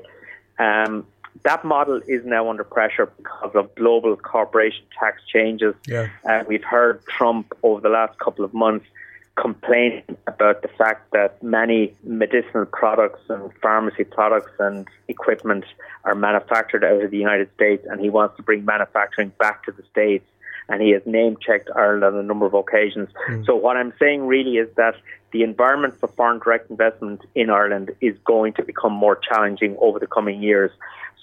Um, 0.59 1.07
that 1.43 1.63
model 1.63 2.01
is 2.07 2.25
now 2.25 2.49
under 2.49 2.63
pressure 2.63 3.07
because 3.17 3.51
of 3.55 3.73
global 3.75 4.15
corporation 4.17 4.83
tax 4.99 5.21
changes. 5.25 5.73
Yeah. 5.87 6.09
Uh, 6.29 6.43
we've 6.47 6.63
heard 6.63 7.03
Trump 7.05 7.53
over 7.63 7.81
the 7.81 7.89
last 7.89 8.19
couple 8.19 8.45
of 8.45 8.53
months 8.53 8.85
complain 9.35 10.03
about 10.27 10.61
the 10.61 10.67
fact 10.67 11.11
that 11.11 11.41
many 11.41 11.95
medicinal 12.03 12.65
products 12.65 13.21
and 13.29 13.51
pharmacy 13.61 14.03
products 14.03 14.51
and 14.59 14.87
equipment 15.07 15.65
are 16.03 16.15
manufactured 16.15 16.83
out 16.83 17.01
of 17.01 17.11
the 17.11 17.17
United 17.17 17.49
States, 17.55 17.85
and 17.89 18.01
he 18.01 18.09
wants 18.09 18.35
to 18.37 18.43
bring 18.43 18.65
manufacturing 18.65 19.31
back 19.39 19.63
to 19.65 19.71
the 19.71 19.83
States. 19.91 20.25
And 20.69 20.81
he 20.81 20.91
has 20.91 21.01
name 21.05 21.37
checked 21.45 21.69
Ireland 21.75 22.03
on 22.03 22.15
a 22.15 22.23
number 22.23 22.45
of 22.45 22.53
occasions. 22.53 23.09
Mm. 23.29 23.45
So, 23.45 23.55
what 23.55 23.75
I'm 23.77 23.91
saying 23.99 24.25
really 24.25 24.57
is 24.57 24.69
that 24.77 24.95
the 25.31 25.43
environment 25.43 25.99
for 25.99 26.07
foreign 26.09 26.39
direct 26.39 26.69
investment 26.69 27.21
in 27.35 27.49
Ireland 27.49 27.91
is 27.99 28.15
going 28.25 28.53
to 28.53 28.63
become 28.63 28.93
more 28.93 29.15
challenging 29.15 29.75
over 29.79 29.99
the 29.99 30.07
coming 30.07 30.41
years. 30.41 30.71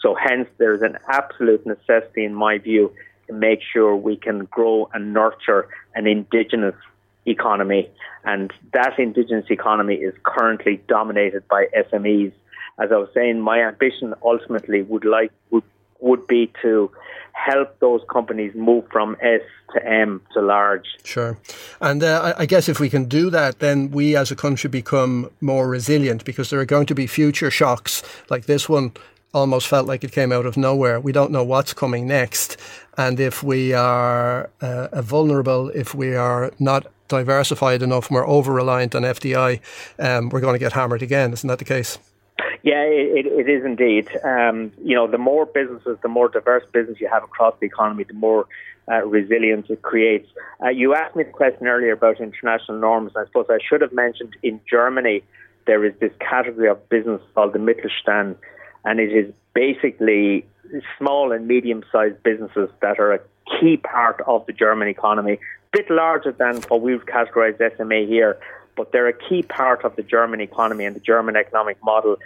So 0.00 0.14
hence 0.14 0.48
there's 0.58 0.82
an 0.82 0.96
absolute 1.08 1.66
necessity 1.66 2.24
in 2.24 2.34
my 2.34 2.58
view 2.58 2.92
to 3.26 3.32
make 3.32 3.60
sure 3.72 3.94
we 3.96 4.16
can 4.16 4.44
grow 4.46 4.88
and 4.94 5.12
nurture 5.12 5.68
an 5.94 6.06
indigenous 6.06 6.74
economy. 7.30 7.90
And 8.24 8.52
that 8.72 8.98
indigenous 8.98 9.46
economy 9.50 9.94
is 9.94 10.14
currently 10.22 10.80
dominated 10.88 11.46
by 11.48 11.66
SMEs. 11.76 12.32
As 12.78 12.92
I 12.92 12.96
was 12.96 13.08
saying, 13.14 13.40
my 13.40 13.60
ambition 13.62 14.14
ultimately 14.22 14.82
would 14.82 15.04
like 15.04 15.32
would, 15.50 15.64
would 16.00 16.26
be 16.26 16.52
to 16.62 16.90
help 17.32 17.78
those 17.78 18.00
companies 18.10 18.52
move 18.54 18.84
from 18.90 19.16
S 19.20 19.40
to 19.72 19.86
M 19.86 20.20
to 20.32 20.40
large. 20.40 20.86
Sure. 21.04 21.38
And 21.80 22.02
uh, 22.02 22.34
I 22.36 22.46
guess 22.46 22.68
if 22.68 22.80
we 22.80 22.90
can 22.90 23.04
do 23.04 23.30
that, 23.30 23.60
then 23.60 23.90
we 23.90 24.16
as 24.16 24.30
a 24.30 24.36
country 24.36 24.68
become 24.68 25.30
more 25.40 25.68
resilient 25.68 26.24
because 26.24 26.50
there 26.50 26.60
are 26.60 26.64
going 26.64 26.86
to 26.86 26.94
be 26.94 27.06
future 27.06 27.50
shocks 27.50 28.02
like 28.28 28.46
this 28.46 28.68
one 28.68 28.92
almost 29.34 29.68
felt 29.68 29.86
like 29.86 30.04
it 30.04 30.12
came 30.12 30.32
out 30.32 30.46
of 30.46 30.56
nowhere. 30.56 30.98
We 31.00 31.12
don't 31.12 31.30
know 31.30 31.44
what's 31.44 31.72
coming 31.72 32.06
next. 32.06 32.56
And 32.96 33.20
if 33.20 33.42
we 33.42 33.72
are 33.72 34.50
uh, 34.60 35.02
vulnerable, 35.02 35.68
if 35.70 35.94
we 35.94 36.14
are 36.16 36.50
not 36.58 36.86
diversified 37.08 37.82
enough, 37.82 38.08
and 38.08 38.16
we're 38.16 38.26
over 38.26 38.52
reliant 38.52 38.94
on 38.94 39.02
FDI, 39.02 39.60
um, 39.98 40.28
we're 40.28 40.40
going 40.40 40.54
to 40.54 40.58
get 40.58 40.72
hammered 40.72 41.02
again. 41.02 41.32
Isn't 41.32 41.48
that 41.48 41.58
the 41.58 41.64
case? 41.64 41.98
Yeah, 42.62 42.82
it, 42.82 43.26
it 43.26 43.48
is 43.48 43.64
indeed. 43.64 44.08
Um, 44.24 44.72
you 44.82 44.94
know, 44.94 45.06
the 45.06 45.18
more 45.18 45.46
businesses, 45.46 45.98
the 46.02 46.08
more 46.08 46.28
diverse 46.28 46.64
business 46.72 47.00
you 47.00 47.08
have 47.08 47.24
across 47.24 47.54
the 47.60 47.66
economy, 47.66 48.04
the 48.04 48.14
more 48.14 48.46
uh, 48.90 49.04
resilience 49.06 49.66
it 49.68 49.82
creates. 49.82 50.28
Uh, 50.62 50.68
you 50.68 50.94
asked 50.94 51.16
me 51.16 51.24
the 51.24 51.30
question 51.30 51.66
earlier 51.66 51.92
about 51.92 52.20
international 52.20 52.78
norms. 52.78 53.12
I 53.16 53.24
suppose 53.26 53.46
I 53.48 53.58
should 53.66 53.80
have 53.80 53.92
mentioned 53.92 54.36
in 54.42 54.60
Germany 54.68 55.22
there 55.66 55.84
is 55.84 55.92
this 56.00 56.12
category 56.18 56.68
of 56.68 56.88
business 56.88 57.20
called 57.34 57.52
the 57.52 57.58
Mittelstand, 57.58 58.36
and 58.84 58.98
it 58.98 59.12
is 59.12 59.32
basically 59.54 60.46
small 60.98 61.32
and 61.32 61.46
medium 61.46 61.84
sized 61.92 62.22
businesses 62.22 62.70
that 62.80 62.98
are 62.98 63.12
a 63.12 63.20
key 63.60 63.76
part 63.76 64.20
of 64.26 64.46
the 64.46 64.52
German 64.52 64.88
economy, 64.88 65.38
bit 65.72 65.90
larger 65.90 66.32
than 66.32 66.56
what 66.68 66.80
we 66.80 66.96
would 66.96 67.06
categorize 67.06 67.56
SME 67.58 68.06
here, 68.06 68.38
but 68.76 68.92
they're 68.92 69.08
a 69.08 69.28
key 69.28 69.42
part 69.42 69.84
of 69.84 69.96
the 69.96 70.02
German 70.02 70.40
economy 70.40 70.84
and 70.84 70.94
the 70.94 71.00
German 71.00 71.36
economic 71.36 71.82
model. 71.82 72.16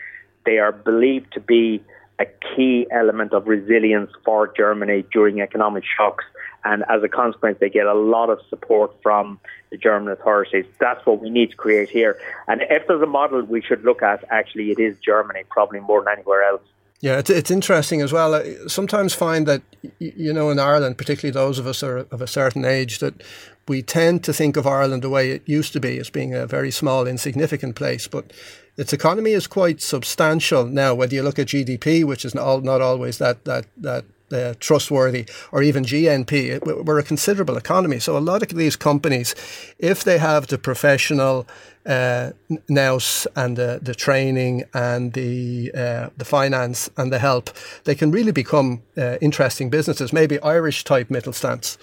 They 0.44 0.58
are 0.58 0.72
believed 0.72 1.32
to 1.34 1.40
be 1.40 1.82
a 2.18 2.26
key 2.54 2.86
element 2.90 3.32
of 3.32 3.48
resilience 3.48 4.10
for 4.24 4.48
Germany 4.48 5.04
during 5.12 5.40
economic 5.40 5.84
shocks. 5.84 6.24
And 6.64 6.84
as 6.88 7.02
a 7.02 7.08
consequence, 7.08 7.58
they 7.58 7.70
get 7.70 7.86
a 7.86 7.94
lot 7.94 8.30
of 8.30 8.38
support 8.48 8.94
from 9.02 9.40
the 9.70 9.76
German 9.76 10.12
authorities. 10.12 10.66
That's 10.78 11.04
what 11.04 11.20
we 11.20 11.30
need 11.30 11.50
to 11.50 11.56
create 11.56 11.90
here. 11.90 12.18
And 12.46 12.62
if 12.70 12.86
there's 12.86 13.02
a 13.02 13.06
model 13.06 13.42
we 13.42 13.62
should 13.62 13.82
look 13.82 14.02
at, 14.02 14.24
actually, 14.30 14.70
it 14.70 14.78
is 14.78 14.96
Germany, 15.04 15.42
probably 15.50 15.80
more 15.80 16.04
than 16.04 16.12
anywhere 16.18 16.44
else. 16.44 16.62
Yeah, 17.02 17.18
it's, 17.18 17.30
it's 17.30 17.50
interesting 17.50 18.00
as 18.00 18.12
well. 18.12 18.32
I 18.32 18.54
sometimes 18.68 19.12
find 19.12 19.44
that, 19.48 19.62
you 19.98 20.32
know, 20.32 20.50
in 20.50 20.60
Ireland, 20.60 20.98
particularly 20.98 21.32
those 21.32 21.58
of 21.58 21.66
us 21.66 21.82
are 21.82 21.98
of 21.98 22.22
a 22.22 22.28
certain 22.28 22.64
age, 22.64 23.00
that 23.00 23.24
we 23.66 23.82
tend 23.82 24.22
to 24.22 24.32
think 24.32 24.56
of 24.56 24.68
Ireland 24.68 25.02
the 25.02 25.10
way 25.10 25.32
it 25.32 25.42
used 25.44 25.72
to 25.72 25.80
be 25.80 25.98
as 25.98 26.10
being 26.10 26.32
a 26.32 26.46
very 26.46 26.70
small, 26.70 27.08
insignificant 27.08 27.74
place. 27.74 28.06
But 28.06 28.32
its 28.76 28.92
economy 28.92 29.32
is 29.32 29.48
quite 29.48 29.82
substantial 29.82 30.64
now. 30.64 30.94
Whether 30.94 31.16
you 31.16 31.24
look 31.24 31.40
at 31.40 31.48
GDP, 31.48 32.04
which 32.04 32.24
is 32.24 32.36
not, 32.36 32.62
not 32.62 32.80
always 32.80 33.18
that 33.18 33.44
that 33.46 33.66
that 33.78 34.04
uh, 34.32 34.54
trustworthy, 34.60 35.26
or 35.50 35.62
even 35.62 35.84
GNP, 35.84 36.84
we're 36.84 36.98
a 36.98 37.02
considerable 37.02 37.56
economy. 37.56 37.98
So 37.98 38.16
a 38.16 38.20
lot 38.20 38.42
of 38.42 38.48
these 38.56 38.76
companies, 38.76 39.34
if 39.78 40.04
they 40.04 40.18
have 40.18 40.46
the 40.46 40.58
professional 40.58 41.46
uh, 41.86 42.30
nous 42.68 43.26
and 43.34 43.56
the, 43.56 43.80
the 43.82 43.94
training 43.94 44.64
and 44.72 45.12
the 45.14 45.72
uh, 45.74 46.10
the 46.16 46.24
finance 46.24 46.90
and 46.96 47.12
the 47.12 47.18
help, 47.18 47.50
they 47.84 47.94
can 47.94 48.10
really 48.10 48.32
become 48.32 48.82
uh, 48.96 49.16
interesting 49.20 49.70
businesses. 49.70 50.12
Maybe 50.12 50.40
Irish 50.40 50.84
type 50.84 51.08
Mittelstands. 51.08 51.78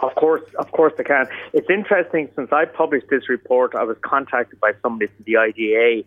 Of 0.00 0.14
course, 0.14 0.42
of 0.58 0.70
course 0.72 0.92
they 0.96 1.04
can. 1.04 1.26
It's 1.52 1.68
interesting. 1.70 2.28
Since 2.34 2.52
I 2.52 2.64
published 2.64 3.06
this 3.10 3.28
report, 3.28 3.74
I 3.74 3.84
was 3.84 3.96
contacted 4.02 4.60
by 4.60 4.72
somebody 4.82 5.08
from 5.08 5.24
the 5.26 5.36
IDA 5.36 6.04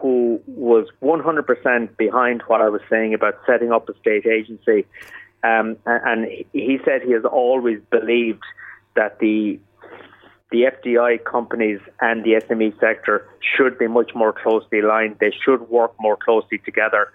who 0.00 0.40
was 0.46 0.86
100% 1.02 1.96
behind 1.96 2.42
what 2.46 2.60
I 2.60 2.68
was 2.68 2.82
saying 2.88 3.14
about 3.14 3.38
setting 3.46 3.72
up 3.72 3.88
a 3.88 3.98
state 3.98 4.26
agency. 4.26 4.86
Um, 5.42 5.76
and 5.86 6.26
he 6.52 6.78
said 6.84 7.02
he 7.02 7.12
has 7.12 7.24
always 7.24 7.80
believed 7.90 8.44
that 8.94 9.18
the 9.18 9.58
the 10.50 10.64
FDI 10.64 11.24
companies 11.24 11.80
and 12.02 12.22
the 12.24 12.32
SME 12.32 12.78
sector 12.78 13.26
should 13.56 13.78
be 13.78 13.88
much 13.88 14.14
more 14.14 14.34
closely 14.34 14.80
aligned. 14.80 15.16
They 15.18 15.32
should 15.44 15.70
work 15.70 15.94
more 15.98 16.16
closely 16.16 16.58
together, 16.58 17.10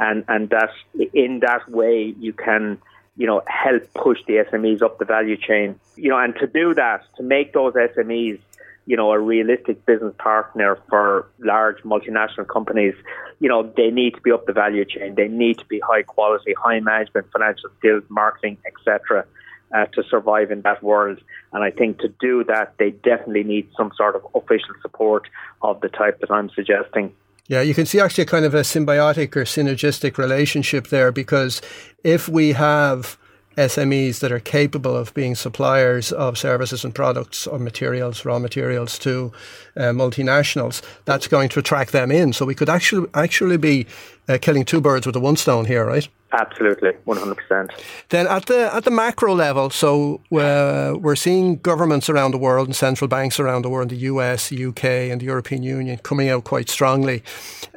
and 0.00 0.24
and 0.26 0.48
that 0.48 0.70
in 1.12 1.40
that 1.40 1.70
way 1.70 2.14
you 2.18 2.32
can 2.32 2.78
you 3.16 3.26
know 3.26 3.42
help 3.46 3.82
push 3.94 4.18
the 4.26 4.44
SMEs 4.50 4.82
up 4.82 4.98
the 4.98 5.04
value 5.04 5.36
chain. 5.36 5.78
You 5.96 6.08
know, 6.10 6.18
and 6.18 6.34
to 6.36 6.46
do 6.46 6.74
that, 6.74 7.02
to 7.18 7.22
make 7.22 7.52
those 7.52 7.74
SMEs 7.74 8.40
you 8.88 8.96
know, 8.96 9.12
a 9.12 9.18
realistic 9.20 9.84
business 9.84 10.14
partner 10.18 10.78
for 10.88 11.28
large 11.40 11.76
multinational 11.82 12.48
companies, 12.48 12.94
you 13.38 13.46
know, 13.46 13.70
they 13.76 13.90
need 13.90 14.14
to 14.14 14.20
be 14.22 14.32
up 14.32 14.46
the 14.46 14.52
value 14.54 14.82
chain. 14.86 15.14
They 15.14 15.28
need 15.28 15.58
to 15.58 15.66
be 15.66 15.78
high 15.80 16.02
quality, 16.02 16.54
high 16.54 16.80
management, 16.80 17.26
financial 17.30 17.68
skills, 17.78 18.02
marketing, 18.08 18.56
etc. 18.66 19.26
Uh, 19.74 19.84
to 19.92 20.02
survive 20.04 20.50
in 20.50 20.62
that 20.62 20.82
world. 20.82 21.18
And 21.52 21.62
I 21.62 21.70
think 21.70 21.98
to 21.98 22.08
do 22.18 22.44
that, 22.44 22.72
they 22.78 22.92
definitely 22.92 23.44
need 23.44 23.68
some 23.76 23.92
sort 23.94 24.16
of 24.16 24.26
official 24.34 24.74
support 24.80 25.28
of 25.60 25.82
the 25.82 25.90
type 25.90 26.20
that 26.20 26.30
I'm 26.30 26.48
suggesting. 26.48 27.12
Yeah, 27.46 27.60
you 27.60 27.74
can 27.74 27.84
see 27.84 28.00
actually 28.00 28.22
a 28.22 28.26
kind 28.26 28.46
of 28.46 28.54
a 28.54 28.62
symbiotic 28.62 29.36
or 29.36 29.44
synergistic 29.44 30.16
relationship 30.16 30.86
there 30.86 31.12
because 31.12 31.60
if 32.02 32.26
we 32.26 32.52
have 32.52 33.18
SMEs 33.58 34.20
that 34.20 34.30
are 34.30 34.38
capable 34.38 34.96
of 34.96 35.12
being 35.14 35.34
suppliers 35.34 36.12
of 36.12 36.38
services 36.38 36.84
and 36.84 36.94
products 36.94 37.46
or 37.46 37.58
materials, 37.58 38.24
raw 38.24 38.38
materials 38.38 38.98
to 39.00 39.32
uh, 39.76 39.90
multinationals, 39.92 40.80
that's 41.04 41.26
going 41.26 41.48
to 41.48 41.58
attract 41.58 41.90
them 41.90 42.12
in. 42.12 42.32
So 42.32 42.46
we 42.46 42.54
could 42.54 42.68
actually 42.68 43.08
actually 43.14 43.56
be 43.56 43.86
uh, 44.28 44.38
killing 44.40 44.64
two 44.64 44.80
birds 44.80 45.06
with 45.06 45.16
a 45.16 45.20
one 45.20 45.36
stone 45.36 45.64
here, 45.64 45.84
right? 45.84 46.08
Absolutely, 46.30 46.92
one 47.04 47.16
hundred 47.16 47.36
percent. 47.36 47.70
Then 48.10 48.26
at 48.26 48.46
the 48.46 48.74
at 48.74 48.84
the 48.84 48.90
macro 48.90 49.34
level, 49.34 49.70
so 49.70 50.20
uh, 50.30 50.94
we're 51.00 51.16
seeing 51.16 51.56
governments 51.56 52.10
around 52.10 52.32
the 52.32 52.38
world 52.38 52.68
and 52.68 52.76
central 52.76 53.08
banks 53.08 53.40
around 53.40 53.62
the 53.62 53.70
world, 53.70 53.88
the 53.88 53.96
US, 53.96 54.52
UK, 54.52 54.84
and 54.84 55.22
the 55.22 55.24
European 55.24 55.62
Union 55.62 55.96
coming 56.02 56.28
out 56.28 56.44
quite 56.44 56.68
strongly 56.68 57.22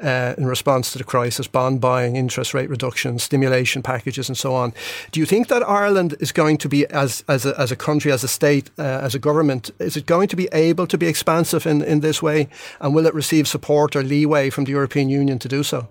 uh, 0.04 0.36
in 0.38 0.48
response 0.48 0.92
to 0.92 0.98
the 0.98 1.06
crisis, 1.06 1.48
bond 1.48 1.80
buying, 1.80 2.18
interest 2.18 2.54
rate 2.54 2.70
reductions, 2.70 3.24
stimulation 3.24 3.82
packages, 3.82 4.28
and 4.28 4.38
so 4.38 4.54
on. 4.54 4.74
Do 5.12 5.22
you 5.22 5.26
think 5.26 5.48
that 5.48 5.64
Ireland 5.64 6.16
is 6.20 6.34
going 6.34 6.58
to 6.58 6.68
be 6.68 6.86
as 6.88 7.24
as 7.30 7.46
a, 7.46 7.58
as 7.58 7.72
a 7.72 7.78
country, 7.78 8.12
as 8.12 8.22
a 8.22 8.28
state, 8.28 8.70
uh, 8.78 8.82
as 8.82 9.16
a 9.16 9.20
government, 9.20 9.72
is 9.80 9.96
it 9.96 10.06
going 10.06 10.28
to 10.28 10.36
be 10.36 10.50
able 10.52 10.88
to 10.88 10.98
be 10.98 11.08
expansive 11.08 11.66
in 11.66 11.82
in 11.82 12.02
this 12.02 12.22
way, 12.22 12.50
and 12.82 12.94
will 12.94 13.06
it 13.06 13.14
receive 13.14 13.48
support 13.48 13.96
or 13.96 14.04
leeway 14.04 14.50
from 14.50 14.66
the 14.66 14.72
European 14.72 15.08
Union 15.08 15.40
to 15.40 15.48
do 15.48 15.64
so? 15.64 15.88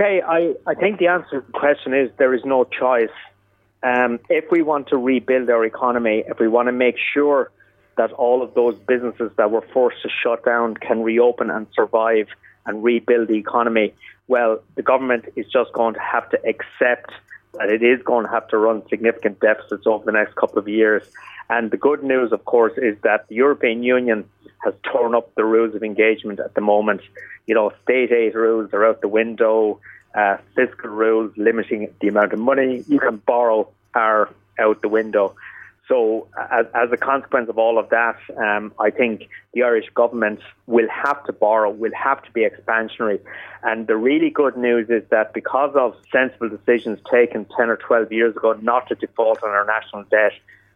Okay, 0.00 0.22
I, 0.22 0.54
I 0.64 0.74
think 0.74 1.00
the 1.00 1.08
answer 1.08 1.40
to 1.40 1.46
the 1.46 1.52
question 1.52 1.92
is 1.92 2.08
there 2.18 2.32
is 2.32 2.44
no 2.44 2.62
choice. 2.62 3.10
Um, 3.82 4.20
if 4.28 4.44
we 4.48 4.62
want 4.62 4.86
to 4.90 4.96
rebuild 4.96 5.50
our 5.50 5.64
economy, 5.64 6.22
if 6.24 6.38
we 6.38 6.46
want 6.46 6.68
to 6.68 6.72
make 6.72 6.94
sure 7.12 7.50
that 7.96 8.12
all 8.12 8.44
of 8.44 8.54
those 8.54 8.78
businesses 8.86 9.32
that 9.38 9.50
were 9.50 9.64
forced 9.72 10.02
to 10.02 10.08
shut 10.22 10.44
down 10.44 10.74
can 10.76 11.02
reopen 11.02 11.50
and 11.50 11.66
survive 11.74 12.28
and 12.64 12.84
rebuild 12.84 13.26
the 13.26 13.34
economy, 13.34 13.92
well, 14.28 14.62
the 14.76 14.82
government 14.82 15.24
is 15.34 15.46
just 15.52 15.72
going 15.72 15.94
to 15.94 16.00
have 16.00 16.30
to 16.30 16.38
accept 16.46 17.10
that 17.54 17.70
it 17.70 17.82
is 17.82 18.02
going 18.02 18.24
to 18.26 18.30
have 18.30 18.48
to 18.48 18.58
run 18.58 18.86
significant 18.88 19.40
deficits 19.40 19.86
over 19.86 20.04
the 20.04 20.12
next 20.12 20.34
couple 20.34 20.58
of 20.58 20.68
years. 20.68 21.02
And 21.50 21.70
the 21.70 21.76
good 21.76 22.02
news, 22.02 22.32
of 22.32 22.44
course, 22.44 22.74
is 22.76 22.96
that 23.02 23.28
the 23.28 23.36
European 23.36 23.82
Union 23.82 24.28
has 24.64 24.74
torn 24.82 25.14
up 25.14 25.34
the 25.34 25.44
rules 25.44 25.74
of 25.74 25.82
engagement 25.82 26.40
at 26.40 26.54
the 26.54 26.60
moment. 26.60 27.00
You 27.46 27.54
know, 27.54 27.72
state 27.82 28.12
aid 28.12 28.34
rules 28.34 28.72
are 28.72 28.84
out 28.84 29.00
the 29.00 29.08
window, 29.08 29.80
uh, 30.14 30.38
fiscal 30.54 30.90
rules 30.90 31.32
limiting 31.36 31.92
the 32.00 32.08
amount 32.08 32.32
of 32.32 32.38
money 32.38 32.84
you 32.88 32.98
can 32.98 33.16
borrow 33.18 33.68
are 33.94 34.28
out 34.58 34.82
the 34.82 34.88
window. 34.88 35.34
So, 35.88 36.28
as, 36.50 36.66
as 36.74 36.92
a 36.92 36.98
consequence 36.98 37.48
of 37.48 37.56
all 37.56 37.78
of 37.78 37.88
that, 37.88 38.16
um, 38.36 38.74
I 38.78 38.90
think 38.90 39.28
the 39.54 39.62
Irish 39.62 39.86
government 39.94 40.40
will 40.66 40.88
have 40.90 41.24
to 41.24 41.32
borrow, 41.32 41.70
will 41.70 41.94
have 41.94 42.22
to 42.24 42.30
be 42.32 42.46
expansionary. 42.46 43.20
And 43.62 43.86
the 43.86 43.96
really 43.96 44.28
good 44.28 44.56
news 44.56 44.90
is 44.90 45.02
that 45.10 45.32
because 45.32 45.74
of 45.74 45.96
sensible 46.12 46.50
decisions 46.50 46.98
taken 47.10 47.46
10 47.56 47.70
or 47.70 47.76
12 47.76 48.12
years 48.12 48.36
ago 48.36 48.52
not 48.60 48.86
to 48.88 48.96
default 48.96 49.42
on 49.42 49.48
our 49.48 49.64
national 49.64 50.04
debt, 50.04 50.32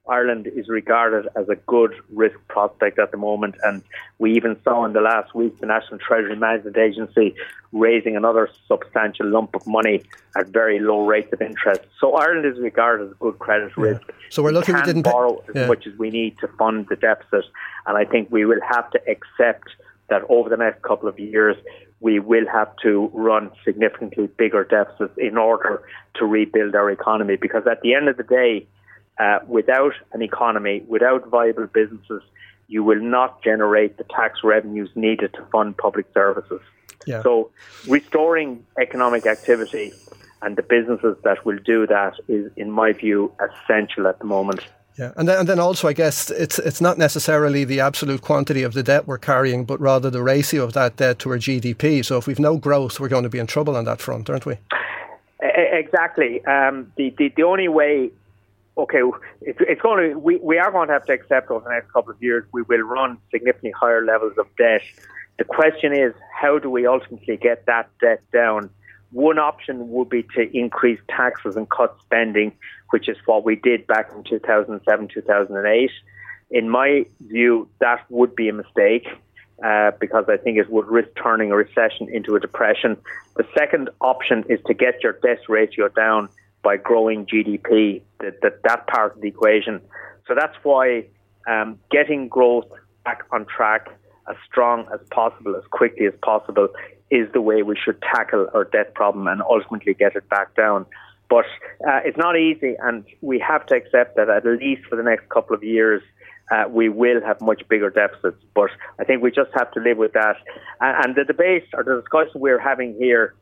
Ireland 0.08 0.48
is 0.48 0.68
regarded 0.68 1.28
as 1.36 1.48
a 1.48 1.54
good 1.54 1.94
risk 2.10 2.36
prospect 2.48 2.98
at 2.98 3.12
the 3.12 3.16
moment. 3.16 3.54
And 3.62 3.82
we 4.18 4.34
even 4.34 4.56
saw 4.64 4.84
in 4.84 4.94
the 4.94 5.00
last 5.00 5.34
week 5.34 5.60
the 5.60 5.66
National 5.66 5.98
Treasury 5.98 6.34
Management 6.34 6.76
Agency 6.76 7.34
raising 7.70 8.16
another 8.16 8.48
substantial 8.66 9.26
lump 9.26 9.54
of 9.54 9.64
money 9.66 10.02
at 10.36 10.48
very 10.48 10.80
low 10.80 11.06
rates 11.06 11.32
of 11.32 11.40
interest. 11.40 11.82
So 12.00 12.14
Ireland 12.14 12.46
is 12.46 12.60
regarded 12.60 13.06
as 13.06 13.12
a 13.12 13.14
good 13.14 13.38
credit 13.38 13.72
yeah. 13.78 13.84
risk. 13.84 14.02
So 14.30 14.42
we're 14.42 14.50
looking 14.50 14.74
we 14.74 14.82
didn't 14.82 15.02
borrow 15.02 15.38
as 15.48 15.54
yeah. 15.54 15.66
much 15.68 15.86
as 15.86 15.96
we 15.96 16.10
need 16.10 16.36
to 16.38 16.48
fund 16.58 16.86
the 16.90 16.96
deficit. 16.96 17.44
And 17.86 17.96
I 17.96 18.04
think 18.04 18.28
we 18.30 18.44
will 18.44 18.60
have 18.68 18.90
to 18.90 19.00
accept 19.08 19.68
that 20.08 20.22
over 20.28 20.48
the 20.48 20.56
next 20.56 20.82
couple 20.82 21.08
of 21.08 21.18
years, 21.20 21.56
we 22.00 22.18
will 22.18 22.46
have 22.52 22.74
to 22.82 23.08
run 23.14 23.52
significantly 23.64 24.26
bigger 24.26 24.64
deficits 24.64 25.16
in 25.16 25.38
order 25.38 25.84
to 26.16 26.26
rebuild 26.26 26.74
our 26.74 26.90
economy. 26.90 27.36
Because 27.36 27.68
at 27.70 27.80
the 27.82 27.94
end 27.94 28.08
of 28.08 28.16
the 28.16 28.24
day, 28.24 28.66
uh, 29.18 29.38
without 29.46 29.92
an 30.12 30.22
economy, 30.22 30.82
without 30.88 31.28
viable 31.28 31.66
businesses, 31.66 32.22
you 32.68 32.82
will 32.82 33.00
not 33.00 33.42
generate 33.42 33.98
the 33.98 34.04
tax 34.04 34.40
revenues 34.42 34.90
needed 34.94 35.32
to 35.34 35.44
fund 35.52 35.76
public 35.76 36.06
services. 36.14 36.60
Yeah. 37.06 37.22
So, 37.22 37.50
restoring 37.88 38.64
economic 38.80 39.26
activity 39.26 39.92
and 40.40 40.56
the 40.56 40.62
businesses 40.62 41.16
that 41.24 41.44
will 41.44 41.58
do 41.58 41.86
that 41.86 42.14
is, 42.28 42.50
in 42.56 42.70
my 42.70 42.92
view, 42.92 43.32
essential 43.40 44.06
at 44.06 44.18
the 44.18 44.24
moment. 44.24 44.60
Yeah, 44.98 45.12
and 45.16 45.26
then, 45.26 45.38
and 45.40 45.48
then 45.48 45.58
also, 45.58 45.88
I 45.88 45.94
guess 45.94 46.30
it's 46.30 46.58
it's 46.58 46.80
not 46.80 46.98
necessarily 46.98 47.64
the 47.64 47.80
absolute 47.80 48.20
quantity 48.20 48.62
of 48.62 48.74
the 48.74 48.82
debt 48.82 49.06
we're 49.06 49.18
carrying, 49.18 49.64
but 49.64 49.80
rather 49.80 50.10
the 50.10 50.22
ratio 50.22 50.64
of 50.64 50.74
that 50.74 50.96
debt 50.96 51.18
to 51.20 51.30
our 51.30 51.38
GDP. 51.38 52.04
So 52.04 52.18
if 52.18 52.26
we've 52.26 52.38
no 52.38 52.58
growth, 52.58 53.00
we're 53.00 53.08
going 53.08 53.22
to 53.22 53.30
be 53.30 53.38
in 53.38 53.46
trouble 53.46 53.74
on 53.76 53.84
that 53.86 54.00
front, 54.00 54.28
aren't 54.28 54.44
we? 54.44 54.58
Exactly. 55.40 56.44
Um, 56.44 56.92
the, 56.96 57.14
the 57.16 57.32
the 57.36 57.42
only 57.42 57.68
way 57.68 58.10
okay, 58.76 59.00
it's, 59.42 59.58
it's 59.60 59.80
going 59.82 60.10
to, 60.10 60.18
we, 60.18 60.36
we 60.36 60.58
are 60.58 60.70
going 60.70 60.88
to 60.88 60.94
have 60.94 61.04
to 61.06 61.12
accept 61.12 61.50
over 61.50 61.64
the 61.64 61.70
next 61.70 61.92
couple 61.92 62.12
of 62.12 62.22
years 62.22 62.44
we 62.52 62.62
will 62.62 62.80
run 62.80 63.18
significantly 63.30 63.72
higher 63.72 64.04
levels 64.04 64.32
of 64.38 64.46
debt. 64.56 64.82
The 65.38 65.44
question 65.44 65.92
is, 65.92 66.14
how 66.34 66.58
do 66.58 66.70
we 66.70 66.86
ultimately 66.86 67.36
get 67.36 67.66
that 67.66 67.90
debt 68.00 68.22
down? 68.32 68.70
One 69.12 69.38
option 69.38 69.90
would 69.90 70.08
be 70.08 70.22
to 70.34 70.56
increase 70.56 71.00
taxes 71.08 71.56
and 71.56 71.68
cut 71.68 71.96
spending, 72.04 72.52
which 72.90 73.08
is 73.08 73.16
what 73.26 73.44
we 73.44 73.56
did 73.56 73.86
back 73.86 74.10
in 74.16 74.24
2007, 74.24 75.08
2008. 75.08 75.90
In 76.50 76.68
my 76.68 77.04
view, 77.20 77.68
that 77.80 78.04
would 78.08 78.34
be 78.34 78.48
a 78.48 78.52
mistake. 78.52 79.06
Uh, 79.62 79.92
because 80.00 80.24
I 80.28 80.38
think 80.38 80.58
it 80.58 80.68
would 80.70 80.88
risk 80.88 81.10
turning 81.22 81.52
a 81.52 81.56
recession 81.56 82.08
into 82.12 82.34
a 82.34 82.40
depression. 82.40 82.96
The 83.36 83.46
second 83.56 83.90
option 84.00 84.42
is 84.48 84.58
to 84.66 84.74
get 84.74 85.04
your 85.04 85.12
debt 85.12 85.38
ratio 85.48 85.86
down 85.86 86.30
by 86.62 86.76
growing 86.76 87.26
GDP, 87.26 88.02
that, 88.20 88.40
that, 88.42 88.62
that 88.64 88.86
part 88.86 89.16
of 89.16 89.22
the 89.22 89.28
equation. 89.28 89.80
So 90.26 90.34
that's 90.34 90.56
why 90.62 91.06
um, 91.48 91.78
getting 91.90 92.28
growth 92.28 92.66
back 93.04 93.24
on 93.32 93.46
track 93.46 93.88
as 94.28 94.36
strong 94.48 94.86
as 94.92 95.00
possible, 95.10 95.56
as 95.56 95.64
quickly 95.70 96.06
as 96.06 96.14
possible, 96.22 96.68
is 97.10 97.30
the 97.32 97.40
way 97.40 97.62
we 97.62 97.76
should 97.76 98.00
tackle 98.00 98.48
our 98.54 98.64
debt 98.64 98.94
problem 98.94 99.26
and 99.26 99.42
ultimately 99.42 99.94
get 99.94 100.16
it 100.16 100.28
back 100.28 100.54
down. 100.54 100.86
But 101.28 101.46
uh, 101.86 102.00
it's 102.04 102.18
not 102.18 102.36
easy, 102.38 102.74
and 102.82 103.04
we 103.20 103.38
have 103.38 103.66
to 103.66 103.74
accept 103.74 104.16
that 104.16 104.28
at 104.28 104.44
least 104.44 104.82
for 104.88 104.96
the 104.96 105.02
next 105.02 105.28
couple 105.30 105.56
of 105.56 105.64
years, 105.64 106.02
uh, 106.50 106.64
we 106.68 106.88
will 106.88 107.22
have 107.24 107.40
much 107.40 107.62
bigger 107.68 107.90
deficits. 107.90 108.42
But 108.54 108.70
I 108.98 109.04
think 109.04 109.22
we 109.22 109.30
just 109.30 109.50
have 109.54 109.70
to 109.72 109.80
live 109.80 109.96
with 109.96 110.12
that. 110.12 110.36
And, 110.80 111.04
and 111.04 111.14
the 111.16 111.24
debate 111.24 111.64
or 111.74 111.84
the 111.84 112.00
discussion 112.00 112.40
we're 112.40 112.58
having 112.58 112.94
here 112.98 113.34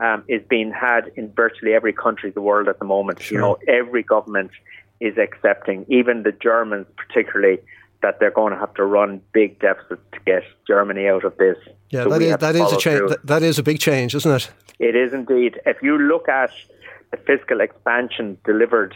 um, 0.00 0.24
is 0.28 0.42
being 0.48 0.72
had 0.72 1.12
in 1.16 1.32
virtually 1.32 1.74
every 1.74 1.92
country 1.92 2.28
of 2.28 2.34
the 2.34 2.40
world 2.40 2.68
at 2.68 2.78
the 2.78 2.84
moment. 2.84 3.20
Sure. 3.20 3.36
You 3.36 3.40
know, 3.42 3.58
every 3.68 4.02
government 4.02 4.50
is 5.00 5.18
accepting, 5.18 5.84
even 5.88 6.22
the 6.22 6.32
Germans 6.32 6.86
particularly, 6.96 7.58
that 8.02 8.18
they're 8.18 8.30
going 8.30 8.52
to 8.52 8.58
have 8.58 8.74
to 8.74 8.84
run 8.84 9.20
big 9.32 9.58
deficits 9.60 10.02
to 10.12 10.20
get 10.26 10.42
Germany 10.66 11.06
out 11.08 11.24
of 11.24 11.36
this. 11.36 11.56
Yeah, 11.90 12.04
so 12.04 12.10
that 12.10 12.22
is 12.22 12.36
that 12.36 12.56
is 12.56 12.72
a 12.72 12.76
change. 12.76 13.10
That, 13.10 13.26
that 13.26 13.42
is 13.42 13.58
a 13.58 13.62
big 13.62 13.78
change, 13.78 14.14
isn't 14.14 14.32
it? 14.32 14.50
It 14.78 14.96
is 14.96 15.12
indeed. 15.12 15.60
If 15.66 15.82
you 15.82 15.98
look 15.98 16.28
at 16.28 16.50
the 17.10 17.16
fiscal 17.16 17.60
expansion 17.60 18.38
delivered 18.44 18.94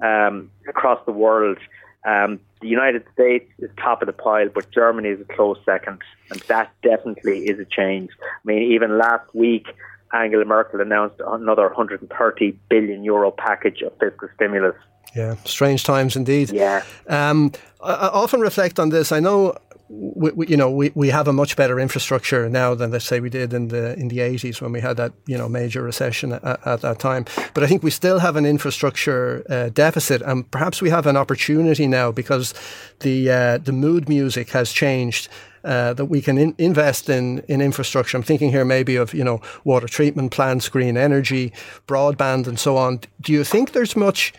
um, 0.00 0.50
across 0.68 1.04
the 1.04 1.12
world, 1.12 1.58
um, 2.06 2.40
the 2.60 2.68
United 2.68 3.04
States 3.12 3.50
is 3.58 3.70
top 3.76 4.00
of 4.00 4.06
the 4.06 4.12
pile, 4.12 4.48
but 4.48 4.70
Germany 4.70 5.10
is 5.10 5.20
a 5.20 5.24
close 5.24 5.58
second, 5.64 6.00
and 6.30 6.40
that 6.42 6.72
definitely 6.82 7.46
is 7.48 7.58
a 7.58 7.64
change. 7.64 8.10
I 8.22 8.26
mean, 8.44 8.72
even 8.72 8.96
last 8.96 9.34
week, 9.34 9.66
Angela 10.12 10.44
Merkel 10.44 10.80
announced 10.80 11.20
another 11.26 11.66
130 11.66 12.58
billion 12.68 13.04
euro 13.04 13.30
package 13.30 13.82
of 13.82 13.92
fiscal 13.98 14.28
stimulus. 14.34 14.74
Yeah, 15.14 15.36
strange 15.44 15.84
times 15.84 16.16
indeed. 16.16 16.50
Yeah. 16.50 16.84
Um, 17.08 17.52
I, 17.82 17.92
I 17.92 18.08
often 18.08 18.40
reflect 18.40 18.78
on 18.78 18.90
this. 18.90 19.12
I 19.12 19.20
know 19.20 19.56
we, 19.88 20.32
we, 20.32 20.46
you 20.48 20.56
know, 20.56 20.70
we, 20.70 20.90
we 20.94 21.08
have 21.10 21.28
a 21.28 21.32
much 21.32 21.56
better 21.56 21.78
infrastructure 21.78 22.48
now 22.48 22.74
than 22.74 22.90
let's 22.90 23.04
say 23.04 23.20
we 23.20 23.30
did 23.30 23.54
in 23.54 23.68
the 23.68 23.94
in 23.98 24.08
the 24.08 24.20
eighties 24.20 24.60
when 24.60 24.72
we 24.72 24.80
had 24.80 24.96
that 24.96 25.12
you 25.26 25.38
know 25.38 25.48
major 25.48 25.82
recession 25.82 26.32
at, 26.32 26.66
at, 26.66 26.80
that 26.80 26.98
time. 26.98 27.24
But 27.54 27.62
I 27.62 27.66
think 27.66 27.82
we 27.82 27.90
still 27.90 28.18
have 28.18 28.36
an 28.36 28.44
infrastructure 28.44 29.44
uh, 29.48 29.68
deficit, 29.68 30.22
and 30.22 30.50
perhaps 30.50 30.82
we 30.82 30.90
have 30.90 31.06
an 31.06 31.16
opportunity 31.16 31.86
now 31.86 32.10
because 32.10 32.52
the 33.00 33.30
uh, 33.30 33.58
the 33.58 33.72
mood 33.72 34.08
music 34.08 34.50
has 34.50 34.72
changed. 34.72 35.28
Uh, 35.66 35.92
that 35.94 36.04
we 36.04 36.22
can 36.22 36.38
in, 36.38 36.54
invest 36.58 37.08
in 37.08 37.40
in 37.48 37.60
infrastructure. 37.60 38.16
I'm 38.16 38.22
thinking 38.22 38.50
here 38.50 38.64
maybe 38.64 38.94
of 38.94 39.12
you 39.12 39.24
know 39.24 39.40
water 39.64 39.88
treatment 39.88 40.30
plants, 40.30 40.68
green 40.68 40.96
energy, 40.96 41.52
broadband, 41.88 42.46
and 42.46 42.56
so 42.56 42.76
on. 42.76 43.00
Do 43.20 43.32
you 43.32 43.42
think 43.42 43.72
there's 43.72 43.96
much 43.96 44.32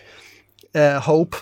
uh, 0.73 1.01
hope 1.01 1.35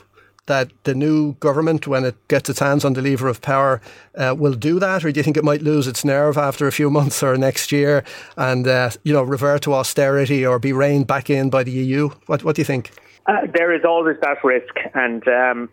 that 0.47 0.71
the 0.85 0.95
new 0.95 1.33
government, 1.33 1.85
when 1.85 2.03
it 2.03 2.15
gets 2.29 2.49
its 2.49 2.59
hands 2.59 2.83
on 2.83 2.93
the 2.93 3.01
lever 3.03 3.27
of 3.27 3.41
power, 3.41 3.79
uh, 4.15 4.33
will 4.35 4.55
do 4.55 4.79
that, 4.79 5.05
or 5.05 5.11
do 5.11 5.19
you 5.19 5.23
think 5.23 5.37
it 5.37 5.43
might 5.43 5.61
lose 5.61 5.87
its 5.87 6.03
nerve 6.03 6.35
after 6.35 6.65
a 6.65 6.71
few 6.71 6.89
months 6.89 7.21
or 7.21 7.37
next 7.37 7.71
year 7.71 8.03
and 8.37 8.67
uh, 8.67 8.89
you 9.03 9.13
know 9.13 9.21
revert 9.21 9.61
to 9.61 9.73
austerity 9.75 10.43
or 10.43 10.57
be 10.57 10.73
reined 10.73 11.05
back 11.05 11.29
in 11.29 11.51
by 11.51 11.63
the 11.63 11.71
EU? 11.71 12.09
What 12.25 12.43
What 12.43 12.55
do 12.55 12.61
you 12.61 12.65
think? 12.65 12.89
Uh, 13.27 13.41
there 13.53 13.71
is 13.71 13.85
always 13.85 14.17
that 14.21 14.43
risk, 14.43 14.75
and 14.95 15.27
um, 15.27 15.69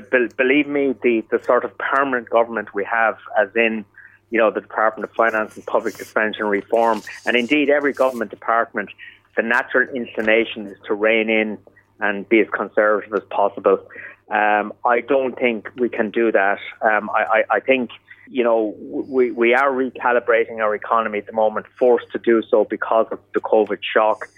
believe 0.00 0.66
me, 0.66 0.94
the 1.02 1.24
the 1.30 1.42
sort 1.44 1.64
of 1.64 1.76
permanent 1.78 2.30
government 2.30 2.74
we 2.74 2.84
have, 2.84 3.18
as 3.38 3.48
in 3.56 3.84
you 4.30 4.38
know 4.38 4.50
the 4.50 4.60
Department 4.60 5.08
of 5.08 5.14
Finance 5.16 5.56
and 5.56 5.66
Public 5.66 5.94
Expenditure 5.94 6.46
Reform, 6.46 7.02
and 7.26 7.36
indeed 7.36 7.70
every 7.70 7.92
government 7.92 8.30
department, 8.30 8.90
the 9.36 9.42
natural 9.42 9.88
inclination 9.94 10.66
is 10.66 10.78
to 10.86 10.94
rein 10.94 11.28
in 11.30 11.58
and 12.00 12.28
be 12.28 12.40
as 12.40 12.48
conservative 12.50 13.12
as 13.14 13.22
possible. 13.30 13.78
Um, 14.30 14.72
I 14.84 15.00
don't 15.00 15.38
think 15.38 15.68
we 15.76 15.88
can 15.88 16.10
do 16.10 16.32
that. 16.32 16.58
Um, 16.80 17.10
I, 17.10 17.24
I, 17.24 17.44
I, 17.56 17.60
think, 17.60 17.90
you 18.28 18.42
know, 18.42 18.74
we, 18.78 19.30
we 19.30 19.54
are 19.54 19.70
recalibrating 19.70 20.60
our 20.60 20.74
economy 20.74 21.18
at 21.18 21.26
the 21.26 21.32
moment, 21.32 21.66
forced 21.78 22.10
to 22.12 22.18
do 22.18 22.42
so 22.42 22.64
because 22.64 23.06
of 23.10 23.18
the 23.34 23.40
COVID 23.40 23.78
shock. 23.82 24.28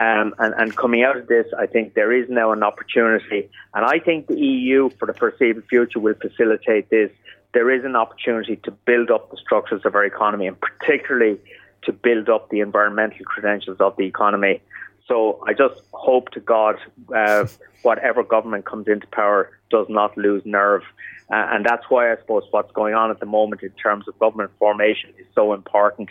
Um, 0.00 0.34
and, 0.38 0.54
and 0.56 0.74
coming 0.74 1.02
out 1.02 1.18
of 1.18 1.26
this, 1.26 1.46
I 1.58 1.66
think 1.66 1.92
there 1.92 2.10
is 2.10 2.30
now 2.30 2.52
an 2.52 2.62
opportunity. 2.62 3.50
And 3.74 3.84
I 3.84 3.98
think 3.98 4.28
the 4.28 4.40
EU, 4.40 4.88
for 4.98 5.04
the 5.04 5.12
foreseeable 5.12 5.60
future, 5.68 6.00
will 6.00 6.14
facilitate 6.14 6.88
this. 6.88 7.10
There 7.52 7.70
is 7.70 7.84
an 7.84 7.96
opportunity 7.96 8.56
to 8.64 8.70
build 8.70 9.10
up 9.10 9.30
the 9.30 9.36
structures 9.36 9.82
of 9.84 9.94
our 9.94 10.04
economy 10.06 10.46
and 10.46 10.56
particularly 10.58 11.38
to 11.82 11.92
build 11.92 12.30
up 12.30 12.48
the 12.48 12.60
environmental 12.60 13.26
credentials 13.26 13.78
of 13.78 13.94
the 13.98 14.04
economy. 14.04 14.62
So 15.06 15.44
I 15.46 15.52
just 15.52 15.82
hope 15.92 16.30
to 16.30 16.40
God 16.40 16.76
uh, 17.14 17.46
whatever 17.82 18.22
government 18.22 18.64
comes 18.64 18.88
into 18.88 19.06
power 19.08 19.50
does 19.70 19.86
not 19.90 20.16
lose 20.16 20.42
nerve. 20.46 20.82
Uh, 21.30 21.46
and 21.50 21.66
that's 21.66 21.84
why 21.90 22.10
I 22.10 22.16
suppose 22.16 22.44
what's 22.52 22.72
going 22.72 22.94
on 22.94 23.10
at 23.10 23.20
the 23.20 23.26
moment 23.26 23.62
in 23.62 23.70
terms 23.72 24.08
of 24.08 24.18
government 24.18 24.50
formation 24.58 25.10
is 25.18 25.26
so 25.34 25.52
important 25.52 26.08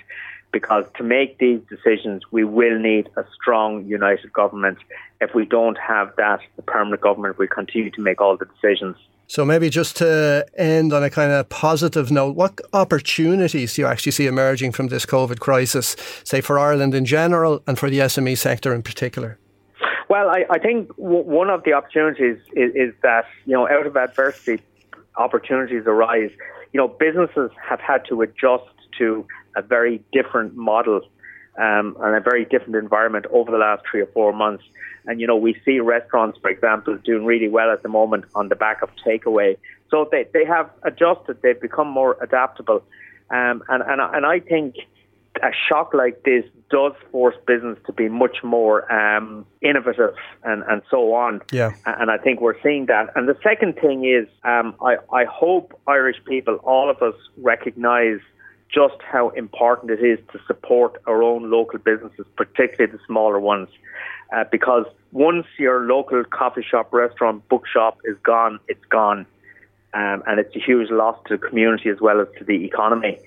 because 0.51 0.85
to 0.97 1.03
make 1.03 1.37
these 1.37 1.61
decisions, 1.69 2.23
we 2.31 2.43
will 2.43 2.79
need 2.79 3.09
a 3.17 3.25
strong, 3.33 3.85
united 3.85 4.33
government. 4.33 4.77
If 5.21 5.35
we 5.35 5.45
don't 5.45 5.77
have 5.77 6.15
that, 6.17 6.41
the 6.55 6.61
permanent 6.61 7.01
government 7.01 7.37
will 7.37 7.47
continue 7.47 7.91
to 7.91 8.01
make 8.01 8.19
all 8.21 8.37
the 8.37 8.45
decisions. 8.45 8.95
So 9.27 9.45
maybe 9.45 9.69
just 9.69 9.95
to 9.97 10.43
end 10.57 10.91
on 10.91 11.03
a 11.03 11.09
kind 11.11 11.31
of 11.31 11.49
positive 11.49 12.09
note, 12.09 12.35
what 12.35 12.59
opportunities 12.73 13.75
do 13.75 13.83
you 13.83 13.87
actually 13.87 14.13
see 14.13 14.25
emerging 14.25 14.71
from 14.71 14.87
this 14.87 15.05
COVID 15.05 15.39
crisis, 15.39 15.95
say 16.23 16.41
for 16.41 16.57
Ireland 16.57 16.95
in 16.95 17.05
general 17.05 17.61
and 17.67 17.77
for 17.77 17.91
the 17.91 17.99
SME 17.99 18.35
sector 18.39 18.73
in 18.73 18.81
particular? 18.81 19.37
Well, 20.09 20.29
I, 20.29 20.45
I 20.49 20.57
think 20.57 20.87
w- 20.97 21.23
one 21.23 21.51
of 21.51 21.63
the 21.63 21.73
opportunities 21.73 22.37
is, 22.53 22.71
is 22.73 22.93
that, 23.03 23.25
you 23.45 23.53
know, 23.53 23.69
out 23.69 23.85
of 23.85 23.95
adversity, 23.95 24.63
opportunities 25.15 25.83
arise. 25.85 26.31
You 26.73 26.79
know, 26.79 26.87
businesses 26.87 27.51
have 27.63 27.79
had 27.79 28.05
to 28.05 28.23
adjust 28.23 28.65
to 28.97 29.27
a 29.59 29.61
very 29.61 30.01
different 30.17 30.55
model 30.55 31.01
um, 31.65 31.85
and 32.03 32.15
a 32.15 32.23
very 32.31 32.45
different 32.45 32.75
environment 32.75 33.25
over 33.37 33.51
the 33.51 33.57
last 33.57 33.81
three 33.89 34.01
or 34.01 34.09
four 34.17 34.31
months. 34.33 34.63
And, 35.05 35.19
you 35.21 35.27
know, 35.27 35.35
we 35.47 35.53
see 35.65 35.79
restaurants, 35.79 36.37
for 36.41 36.49
example, 36.49 36.97
doing 37.09 37.25
really 37.25 37.49
well 37.49 37.71
at 37.71 37.81
the 37.83 37.89
moment 37.89 38.25
on 38.35 38.49
the 38.49 38.55
back 38.55 38.81
of 38.81 38.89
takeaway. 39.05 39.57
So 39.91 40.07
they, 40.11 40.25
they 40.33 40.45
have 40.45 40.69
adjusted, 40.83 41.41
they've 41.41 41.59
become 41.69 41.89
more 42.01 42.17
adaptable. 42.21 42.83
Um, 43.29 43.63
and, 43.67 43.81
and, 43.89 43.99
and 44.15 44.25
I 44.25 44.39
think 44.39 44.75
a 45.41 45.51
shock 45.67 45.93
like 45.93 46.23
this 46.23 46.43
does 46.69 46.93
force 47.11 47.35
business 47.47 47.77
to 47.87 47.93
be 47.93 48.07
much 48.09 48.37
more 48.43 48.91
um, 48.91 49.45
innovative 49.61 50.15
and, 50.43 50.63
and 50.69 50.81
so 50.91 51.13
on. 51.13 51.41
Yeah. 51.51 51.71
And 51.85 52.11
I 52.11 52.17
think 52.17 52.41
we're 52.41 52.61
seeing 52.61 52.85
that. 52.87 53.05
And 53.15 53.27
the 53.27 53.37
second 53.43 53.75
thing 53.75 54.05
is, 54.05 54.27
um, 54.43 54.75
I, 54.81 54.97
I 55.13 55.25
hope 55.25 55.79
Irish 55.87 56.17
people, 56.25 56.55
all 56.57 56.89
of 56.89 57.01
us, 57.01 57.15
recognize 57.37 58.19
just 58.73 59.01
how 59.01 59.29
important 59.29 59.91
it 59.91 60.03
is 60.03 60.19
to 60.31 60.39
support 60.45 61.01
our 61.07 61.23
own 61.23 61.49
local 61.49 61.79
businesses, 61.79 62.25
particularly 62.35 62.91
the 62.91 62.99
smaller 63.05 63.39
ones. 63.39 63.69
Uh, 64.31 64.43
because 64.51 64.85
once 65.11 65.47
your 65.57 65.85
local 65.85 66.23
coffee 66.23 66.63
shop, 66.63 66.93
restaurant, 66.93 67.47
bookshop 67.49 67.97
is 68.03 68.15
gone, 68.23 68.59
it's 68.67 68.85
gone. 68.85 69.25
Um, 69.91 70.21
and 70.27 70.39
it's 70.39 70.55
a 70.55 70.59
huge 70.59 70.91
loss 70.91 71.17
to 71.27 71.37
the 71.37 71.47
community 71.47 71.89
as 71.89 71.99
well 71.99 72.21
as 72.21 72.27
to 72.37 72.43
the 72.43 72.63
economy. 72.63 73.17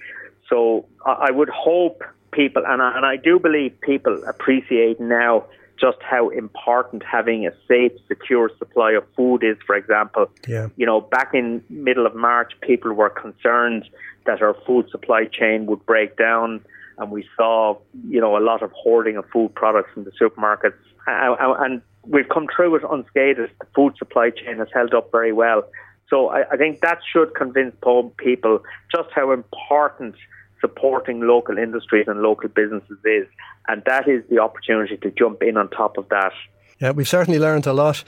So 0.49 0.87
I, 1.05 1.27
I 1.29 1.31
would 1.33 1.49
hope 1.49 2.05
people, 2.31 2.63
and 2.65 2.81
I, 2.81 2.97
and 2.97 3.05
I 3.05 3.17
do 3.17 3.41
believe 3.41 3.81
people 3.81 4.23
appreciate 4.29 5.01
now 5.01 5.47
just 5.83 5.99
how 6.01 6.29
important 6.29 7.03
having 7.03 7.47
a 7.47 7.51
safe, 7.67 7.93
secure 8.07 8.51
supply 8.59 8.93
of 8.93 9.05
food 9.17 9.43
is, 9.43 9.57
for 9.67 9.75
example. 9.75 10.27
Yeah. 10.47 10.69
You 10.77 10.87
know, 10.87 11.01
back 11.01 11.31
in 11.35 11.65
middle 11.69 12.07
of 12.07 12.15
March, 12.15 12.53
people 12.61 12.93
were 12.93 13.11
concerned 13.11 13.85
that 14.27 14.41
our 14.41 14.55
food 14.65 14.89
supply 14.91 15.25
chain 15.25 15.67
would 15.67 15.85
break 15.85 16.17
down, 16.17 16.65
and 16.99 17.11
we 17.11 17.27
saw, 17.37 17.77
you 18.09 18.21
know, 18.21 18.37
a 18.37 18.45
lot 18.51 18.63
of 18.63 18.71
hoarding 18.73 19.17
of 19.17 19.25
food 19.33 19.53
products 19.57 19.91
in 19.97 20.05
the 20.05 20.13
supermarkets, 20.13 20.75
and 21.07 21.83
we've 22.07 22.29
come 22.29 22.47
through 22.55 22.77
it 22.77 22.83
unscathed. 22.89 23.41
The 23.41 23.67
food 23.75 23.97
supply 23.99 24.31
chain 24.31 24.59
has 24.59 24.69
held 24.73 24.95
up 24.95 25.11
very 25.11 25.33
well. 25.33 25.65
So 26.09 26.29
I, 26.29 26.45
I 26.53 26.57
think 26.57 26.81
that 26.83 26.99
should 27.11 27.35
convince 27.35 27.75
people 28.19 28.63
just 28.95 29.09
how 29.15 29.33
important 29.33 30.15
supporting 30.63 31.21
local 31.21 31.59
industries 31.59 32.07
and 32.09 32.23
local 32.23 32.49
businesses 32.49 32.97
is, 33.05 33.27
and 33.69 33.83
that 33.85 34.09
is 34.09 34.25
the 34.31 34.39
opportunity 34.39 34.97
to 34.97 35.11
jump 35.11 35.43
in 35.43 35.59
on 35.59 35.69
top 35.69 35.99
of 35.99 36.09
that 36.09 36.33
yeah, 36.83 36.91
we've 36.91 37.09
certainly 37.09 37.39
learned 37.39 37.69
a 37.69 37.73
lot. 37.73 38.03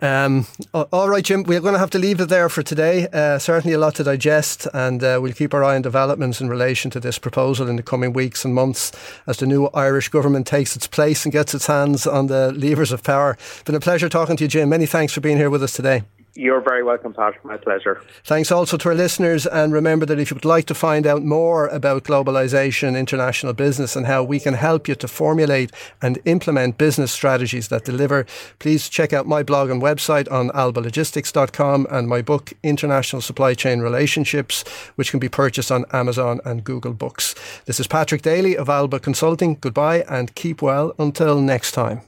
Um, 0.00 0.46
all 0.72 1.10
right, 1.10 1.22
Jim, 1.22 1.42
we're 1.42 1.60
going 1.60 1.74
to 1.74 1.78
have 1.78 1.90
to 1.90 1.98
leave 1.98 2.18
it 2.18 2.30
there 2.30 2.48
for 2.48 2.62
today. 2.62 3.06
Uh, 3.12 3.38
certainly 3.38 3.74
a 3.74 3.78
lot 3.78 3.94
to 3.96 4.04
digest, 4.04 4.66
and 4.72 5.04
uh, 5.04 5.18
we'll 5.20 5.34
keep 5.34 5.52
our 5.52 5.62
eye 5.62 5.76
on 5.76 5.82
developments 5.82 6.40
in 6.40 6.48
relation 6.48 6.90
to 6.92 7.00
this 7.00 7.18
proposal 7.18 7.68
in 7.68 7.76
the 7.76 7.82
coming 7.82 8.14
weeks 8.14 8.42
and 8.42 8.54
months 8.54 8.90
as 9.26 9.36
the 9.36 9.46
new 9.46 9.66
Irish 9.74 10.08
government 10.08 10.46
takes 10.46 10.74
its 10.74 10.86
place 10.86 11.26
and 11.26 11.32
gets 11.32 11.54
its 11.54 11.66
hands 11.66 12.06
on 12.06 12.28
the 12.28 12.52
levers 12.52 12.90
of 12.90 13.02
power. 13.02 13.36
Been 13.66 13.74
a 13.74 13.80
pleasure 13.80 14.08
talking 14.08 14.38
to 14.38 14.44
you, 14.44 14.48
Jim. 14.48 14.70
Many 14.70 14.86
thanks 14.86 15.12
for 15.12 15.20
being 15.20 15.36
here 15.36 15.50
with 15.50 15.62
us 15.62 15.74
today. 15.74 16.04
You're 16.36 16.60
very 16.60 16.82
welcome, 16.82 17.14
Patrick. 17.14 17.44
My 17.44 17.56
pleasure. 17.56 18.02
Thanks 18.24 18.52
also 18.52 18.76
to 18.76 18.88
our 18.90 18.94
listeners. 18.94 19.46
And 19.46 19.72
remember 19.72 20.04
that 20.06 20.18
if 20.18 20.30
you 20.30 20.34
would 20.34 20.44
like 20.44 20.66
to 20.66 20.74
find 20.74 21.06
out 21.06 21.22
more 21.22 21.66
about 21.68 22.04
globalization, 22.04 22.98
international 22.98 23.54
business, 23.54 23.96
and 23.96 24.06
how 24.06 24.22
we 24.22 24.38
can 24.38 24.54
help 24.54 24.86
you 24.86 24.94
to 24.96 25.08
formulate 25.08 25.72
and 26.02 26.18
implement 26.26 26.76
business 26.76 27.10
strategies 27.10 27.68
that 27.68 27.84
deliver, 27.84 28.26
please 28.58 28.88
check 28.88 29.12
out 29.12 29.26
my 29.26 29.42
blog 29.42 29.70
and 29.70 29.80
website 29.80 30.30
on 30.30 30.50
albalogistics.com 30.50 31.86
and 31.90 32.08
my 32.08 32.20
book, 32.20 32.52
International 32.62 33.22
Supply 33.22 33.54
Chain 33.54 33.80
Relationships, 33.80 34.62
which 34.96 35.10
can 35.10 35.20
be 35.20 35.28
purchased 35.28 35.72
on 35.72 35.86
Amazon 35.92 36.40
and 36.44 36.64
Google 36.64 36.92
Books. 36.92 37.34
This 37.64 37.80
is 37.80 37.86
Patrick 37.86 38.22
Daly 38.22 38.56
of 38.56 38.68
Alba 38.68 39.00
Consulting. 39.00 39.56
Goodbye 39.60 40.04
and 40.08 40.34
keep 40.34 40.60
well 40.60 40.94
until 40.98 41.40
next 41.40 41.72
time. 41.72 42.02